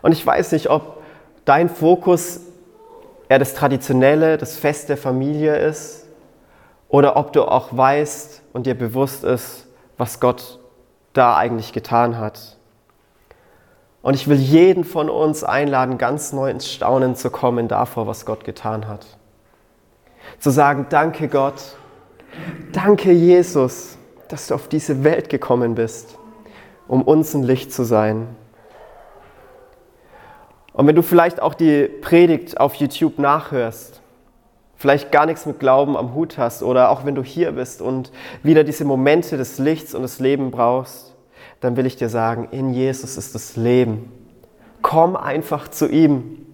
Und 0.02 0.10
ich 0.10 0.26
weiß 0.26 0.50
nicht, 0.50 0.70
ob 0.70 1.03
dein 1.44 1.68
Fokus 1.68 2.40
eher 3.28 3.38
das 3.38 3.54
Traditionelle, 3.54 4.38
das 4.38 4.56
Fest 4.56 4.88
der 4.88 4.96
Familie 4.96 5.56
ist 5.56 6.06
oder 6.88 7.16
ob 7.16 7.32
du 7.32 7.44
auch 7.44 7.76
weißt 7.76 8.42
und 8.52 8.66
dir 8.66 8.74
bewusst 8.74 9.24
ist, 9.24 9.66
was 9.96 10.20
Gott 10.20 10.58
da 11.12 11.36
eigentlich 11.36 11.72
getan 11.72 12.18
hat. 12.18 12.56
Und 14.02 14.14
ich 14.14 14.28
will 14.28 14.36
jeden 14.36 14.84
von 14.84 15.08
uns 15.08 15.44
einladen, 15.44 15.96
ganz 15.96 16.32
neu 16.32 16.50
ins 16.50 16.70
Staunen 16.70 17.16
zu 17.16 17.30
kommen 17.30 17.68
davor, 17.68 18.06
was 18.06 18.26
Gott 18.26 18.44
getan 18.44 18.86
hat. 18.86 19.06
Zu 20.38 20.50
sagen, 20.50 20.86
danke 20.90 21.28
Gott, 21.28 21.76
danke 22.72 23.12
Jesus, 23.12 23.96
dass 24.28 24.48
du 24.48 24.54
auf 24.54 24.68
diese 24.68 25.04
Welt 25.04 25.30
gekommen 25.30 25.74
bist, 25.74 26.18
um 26.86 27.02
uns 27.02 27.34
ein 27.34 27.44
Licht 27.44 27.72
zu 27.72 27.84
sein. 27.84 28.28
Und 30.74 30.88
wenn 30.88 30.96
du 30.96 31.02
vielleicht 31.02 31.40
auch 31.40 31.54
die 31.54 31.84
Predigt 31.84 32.60
auf 32.60 32.74
YouTube 32.74 33.20
nachhörst, 33.20 34.02
vielleicht 34.74 35.12
gar 35.12 35.24
nichts 35.24 35.46
mit 35.46 35.60
Glauben 35.60 35.96
am 35.96 36.14
Hut 36.14 36.36
hast 36.36 36.64
oder 36.64 36.90
auch 36.90 37.06
wenn 37.06 37.14
du 37.14 37.22
hier 37.22 37.52
bist 37.52 37.80
und 37.80 38.10
wieder 38.42 38.64
diese 38.64 38.84
Momente 38.84 39.36
des 39.36 39.58
Lichts 39.58 39.94
und 39.94 40.02
des 40.02 40.18
Lebens 40.18 40.50
brauchst, 40.50 41.14
dann 41.60 41.76
will 41.76 41.86
ich 41.86 41.94
dir 41.94 42.08
sagen, 42.08 42.48
in 42.50 42.74
Jesus 42.74 43.16
ist 43.16 43.36
das 43.36 43.54
Leben. 43.56 44.12
Komm 44.82 45.14
einfach 45.14 45.68
zu 45.68 45.88
ihm. 45.88 46.44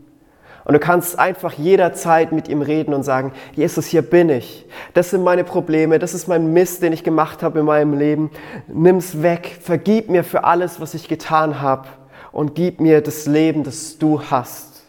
Und 0.66 0.74
du 0.74 0.78
kannst 0.78 1.18
einfach 1.18 1.54
jederzeit 1.54 2.30
mit 2.30 2.46
ihm 2.46 2.60
reden 2.60 2.92
und 2.92 3.04
sagen, 3.04 3.32
Jesus, 3.56 3.86
hier 3.86 4.02
bin 4.02 4.28
ich. 4.28 4.66
Das 4.92 5.08
sind 5.08 5.24
meine 5.24 5.44
Probleme, 5.44 5.98
das 5.98 6.12
ist 6.12 6.28
mein 6.28 6.52
Mist, 6.52 6.82
den 6.82 6.92
ich 6.92 7.02
gemacht 7.02 7.42
habe 7.42 7.60
in 7.60 7.64
meinem 7.64 7.98
Leben. 7.98 8.30
Nimm's 8.68 9.22
weg, 9.22 9.58
vergib 9.62 10.10
mir 10.10 10.24
für 10.24 10.44
alles, 10.44 10.78
was 10.78 10.92
ich 10.92 11.08
getan 11.08 11.62
habe 11.62 11.88
und 12.32 12.54
gib 12.54 12.80
mir 12.80 13.00
das 13.00 13.26
Leben, 13.26 13.64
das 13.64 13.98
du 13.98 14.22
hast. 14.22 14.82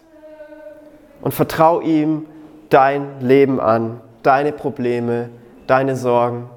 Und 1.20 1.32
vertrau 1.32 1.80
ihm 1.80 2.26
dein 2.68 3.20
Leben 3.20 3.60
an, 3.60 4.00
deine 4.22 4.52
Probleme, 4.52 5.28
deine 5.66 5.96
Sorgen. 5.96 6.48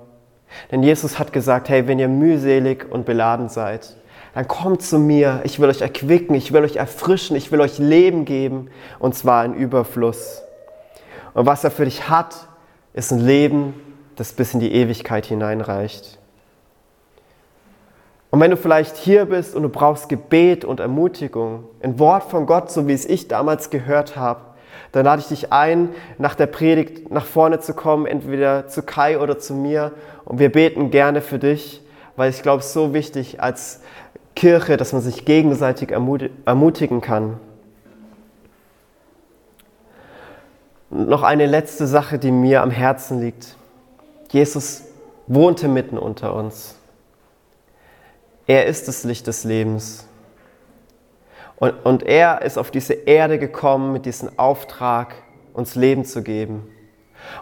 Denn 0.72 0.84
Jesus 0.84 1.20
hat 1.20 1.34
gesagt, 1.34 1.70
hey, 1.70 1.88
wenn 1.88 2.00
ihr 2.00 2.08
mühselig 2.08 2.86
und 2.90 3.06
beladen 3.06 3.50
seid, 3.50 3.96
dann 4.34 4.48
kommt 4.48 4.82
zu 4.82 5.00
mir, 5.00 5.42
ich 5.44 5.60
will 5.60 5.70
euch 5.70 5.82
erquicken, 5.82 6.36
ich 6.36 6.52
will 6.52 6.64
euch 6.64 6.76
erfrischen, 6.76 7.36
ich 7.36 7.52
will 7.52 7.62
euch 7.62 7.78
Leben 7.78 8.26
geben, 8.26 8.70
und 9.00 9.16
zwar 9.16 9.46
in 9.46 9.54
Überfluss. 9.54 10.42
Und 11.34 11.46
was 11.46 11.64
er 11.64 11.72
für 11.72 11.86
dich 11.86 12.10
hat, 12.10 12.36
ist 12.94 13.12
ein 13.12 13.20
Leben, 13.20 13.74
das 14.16 14.34
bis 14.34 14.54
in 14.54 14.60
die 14.60 14.74
Ewigkeit 14.74 15.26
hineinreicht. 15.26 16.18
Und 18.36 18.42
wenn 18.42 18.52
du 18.52 18.58
vielleicht 18.58 18.98
hier 18.98 19.28
bist 19.28 19.56
und 19.56 19.64
du 19.64 19.70
brauchst 19.70 20.10
Gebet 20.10 20.66
und 20.66 20.82
Ermutigung, 20.82 21.70
ein 21.82 21.98
Wort 22.00 22.24
von 22.24 22.46
Gott, 22.46 22.70
so 22.70 22.86
wie 22.86 22.92
es 22.92 23.06
ich 23.06 23.30
damals 23.30 23.70
gehört 23.70 24.18
habe, 24.18 24.42
dann 24.92 25.06
lade 25.06 25.22
ich 25.22 25.30
dich 25.30 25.54
ein, 25.54 25.92
nach 26.18 26.36
der 26.36 26.48
Predigt 26.48 27.10
nach 27.10 27.24
vorne 27.24 27.62
zu 27.62 27.74
kommen, 27.74 28.06
entweder 28.06 28.68
zu 28.68 28.84
Kai 28.84 29.20
oder 29.20 29.40
zu 29.40 29.54
mir. 29.54 29.94
Und 30.26 30.40
wir 30.40 30.52
beten 30.52 30.92
gerne 30.92 31.22
für 31.22 31.40
dich, 31.40 31.82
weil 32.18 32.30
ich 32.30 32.42
glaube, 32.42 32.60
es 32.60 32.66
ist 32.66 32.74
so 32.74 32.94
wichtig 32.94 33.42
als 33.42 33.80
Kirche, 34.36 34.76
dass 34.76 34.92
man 34.92 35.02
sich 35.02 35.24
gegenseitig 35.24 35.92
ermutigen 35.92 37.00
kann. 37.00 37.40
Und 40.90 41.08
noch 41.08 41.24
eine 41.24 41.46
letzte 41.46 41.88
Sache, 41.88 42.20
die 42.20 42.32
mir 42.32 42.64
am 42.64 42.72
Herzen 42.72 43.22
liegt. 43.22 43.56
Jesus 44.30 44.84
wohnte 45.26 45.70
mitten 45.70 45.98
unter 45.98 46.36
uns. 46.36 46.76
Er 48.48 48.66
ist 48.66 48.88
das 48.88 49.04
Licht 49.04 49.28
des 49.28 49.44
Lebens. 49.44 50.08
Und, 51.58 51.74
und 51.86 52.04
er 52.04 52.42
ist 52.42 52.58
auf 52.58 52.70
diese 52.70 52.94
Erde 52.94 53.40
gekommen 53.40 53.94
mit 53.94 54.06
diesem 54.06 54.38
Auftrag, 54.38 55.16
uns 55.54 55.76
Leben 55.76 56.06
zu 56.06 56.22
geben. 56.22 56.70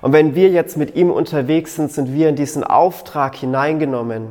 Und 0.01 0.13
wenn 0.13 0.35
wir 0.35 0.49
jetzt 0.49 0.77
mit 0.77 0.95
ihm 0.95 1.09
unterwegs 1.09 1.75
sind, 1.75 1.91
sind 1.91 2.13
wir 2.13 2.29
in 2.29 2.35
diesen 2.35 2.63
Auftrag 2.63 3.35
hineingenommen. 3.35 4.29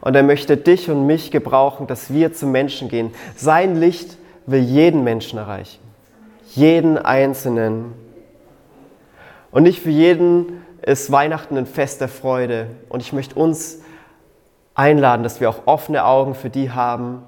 Und 0.00 0.14
er 0.14 0.22
möchte 0.22 0.56
dich 0.56 0.90
und 0.90 1.06
mich 1.06 1.30
gebrauchen, 1.30 1.86
dass 1.86 2.12
wir 2.12 2.32
zu 2.32 2.46
Menschen 2.46 2.88
gehen. 2.88 3.12
Sein 3.36 3.76
Licht 3.76 4.16
will 4.46 4.62
jeden 4.62 5.04
Menschen 5.04 5.38
erreichen. 5.38 5.80
Jeden 6.54 6.98
Einzelnen. 6.98 7.92
Und 9.50 9.64
nicht 9.64 9.80
für 9.80 9.90
jeden 9.90 10.62
ist 10.82 11.10
Weihnachten 11.12 11.56
ein 11.56 11.66
Fest 11.66 12.00
der 12.00 12.08
Freude. 12.08 12.68
Und 12.88 13.00
ich 13.00 13.12
möchte 13.12 13.34
uns 13.36 13.80
einladen, 14.74 15.22
dass 15.22 15.40
wir 15.40 15.48
auch 15.48 15.66
offene 15.66 16.04
Augen 16.04 16.34
für 16.34 16.50
die 16.50 16.70
haben, 16.70 17.22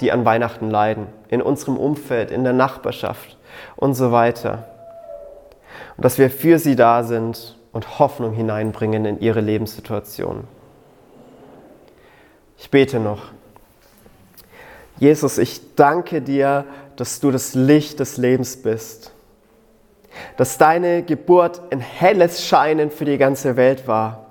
die 0.00 0.12
an 0.12 0.24
Weihnachten 0.24 0.70
leiden. 0.70 1.06
In 1.28 1.42
unserem 1.42 1.76
Umfeld, 1.76 2.30
in 2.30 2.44
der 2.44 2.52
Nachbarschaft 2.52 3.36
und 3.76 3.94
so 3.94 4.12
weiter. 4.12 4.64
Und 5.96 6.04
dass 6.04 6.18
wir 6.18 6.30
für 6.30 6.58
sie 6.58 6.76
da 6.76 7.02
sind 7.02 7.56
und 7.72 7.98
Hoffnung 7.98 8.32
hineinbringen 8.32 9.04
in 9.04 9.20
ihre 9.20 9.40
Lebenssituation. 9.40 10.44
Ich 12.58 12.70
bete 12.70 13.00
noch. 13.00 13.22
Jesus, 14.98 15.38
ich 15.38 15.74
danke 15.74 16.22
dir, 16.22 16.64
dass 16.96 17.20
du 17.20 17.30
das 17.30 17.54
Licht 17.54 18.00
des 18.00 18.16
Lebens 18.16 18.62
bist. 18.62 19.12
Dass 20.38 20.56
deine 20.56 21.02
Geburt 21.02 21.60
ein 21.70 21.80
helles 21.80 22.46
Scheinen 22.46 22.90
für 22.90 23.04
die 23.04 23.18
ganze 23.18 23.56
Welt 23.56 23.86
war. 23.86 24.25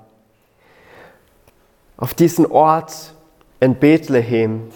Auf 1.96 2.14
diesen 2.14 2.46
Ort 2.46 3.14
in 3.60 3.74
Bethlehem. 3.76 4.70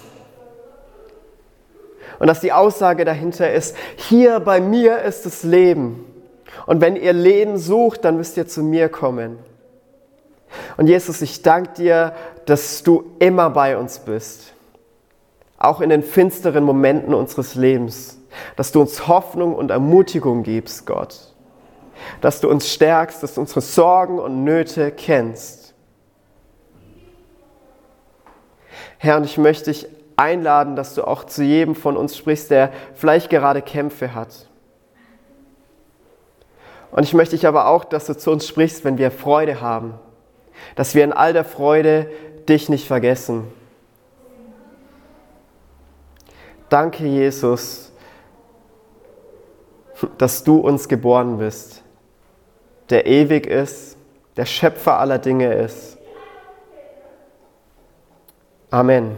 Und 2.18 2.26
dass 2.26 2.40
die 2.40 2.52
Aussage 2.52 3.04
dahinter 3.04 3.50
ist, 3.52 3.76
hier 3.96 4.40
bei 4.40 4.60
mir 4.60 5.00
ist 5.02 5.26
das 5.26 5.42
Leben. 5.42 6.04
Und 6.66 6.80
wenn 6.80 6.96
ihr 6.96 7.12
Leben 7.12 7.56
sucht, 7.58 8.04
dann 8.04 8.16
müsst 8.16 8.36
ihr 8.36 8.46
zu 8.46 8.62
mir 8.62 8.88
kommen. 8.88 9.38
Und 10.76 10.86
Jesus, 10.86 11.22
ich 11.22 11.42
danke 11.42 11.72
dir, 11.74 12.12
dass 12.46 12.82
du 12.82 13.04
immer 13.18 13.50
bei 13.50 13.76
uns 13.76 14.00
bist. 14.00 14.52
Auch 15.58 15.80
in 15.80 15.90
den 15.90 16.02
finsteren 16.02 16.64
Momenten 16.64 17.14
unseres 17.14 17.54
Lebens. 17.54 18.18
Dass 18.56 18.72
du 18.72 18.80
uns 18.80 19.06
Hoffnung 19.08 19.54
und 19.54 19.70
Ermutigung 19.70 20.42
gibst, 20.42 20.86
Gott. 20.86 21.34
Dass 22.20 22.40
du 22.40 22.48
uns 22.48 22.72
stärkst, 22.72 23.22
dass 23.22 23.34
du 23.34 23.42
unsere 23.42 23.60
Sorgen 23.60 24.18
und 24.18 24.44
Nöte 24.44 24.90
kennst. 24.90 25.59
Herr, 29.02 29.16
und 29.16 29.24
ich 29.24 29.36
möchte 29.38 29.70
dich 29.70 29.88
einladen, 30.16 30.76
dass 30.76 30.94
du 30.94 31.04
auch 31.04 31.24
zu 31.24 31.42
jedem 31.42 31.74
von 31.74 31.96
uns 31.96 32.16
sprichst, 32.16 32.50
der 32.50 32.70
vielleicht 32.94 33.30
gerade 33.30 33.62
Kämpfe 33.62 34.14
hat 34.14 34.46
und 36.90 37.04
ich 37.04 37.14
möchte 37.14 37.36
dich 37.36 37.46
aber 37.46 37.68
auch, 37.68 37.84
dass 37.84 38.06
du 38.06 38.16
zu 38.16 38.30
uns 38.30 38.46
sprichst, 38.46 38.84
wenn 38.84 38.98
wir 38.98 39.10
Freude 39.10 39.60
haben. 39.60 39.94
Dass 40.74 40.94
wir 40.94 41.04
in 41.04 41.12
all 41.12 41.32
der 41.32 41.44
Freude 41.44 42.10
dich 42.48 42.68
nicht 42.68 42.86
vergessen. 42.86 43.44
Danke, 46.68 47.04
Jesus, 47.04 47.92
dass 50.18 50.44
du 50.44 50.58
uns 50.58 50.88
geboren 50.88 51.38
bist, 51.38 51.82
der 52.90 53.06
ewig 53.06 53.46
ist, 53.46 53.96
der 54.36 54.46
Schöpfer 54.46 54.98
aller 54.98 55.18
Dinge 55.18 55.52
ist. 55.52 55.98
Amen. 58.72 59.16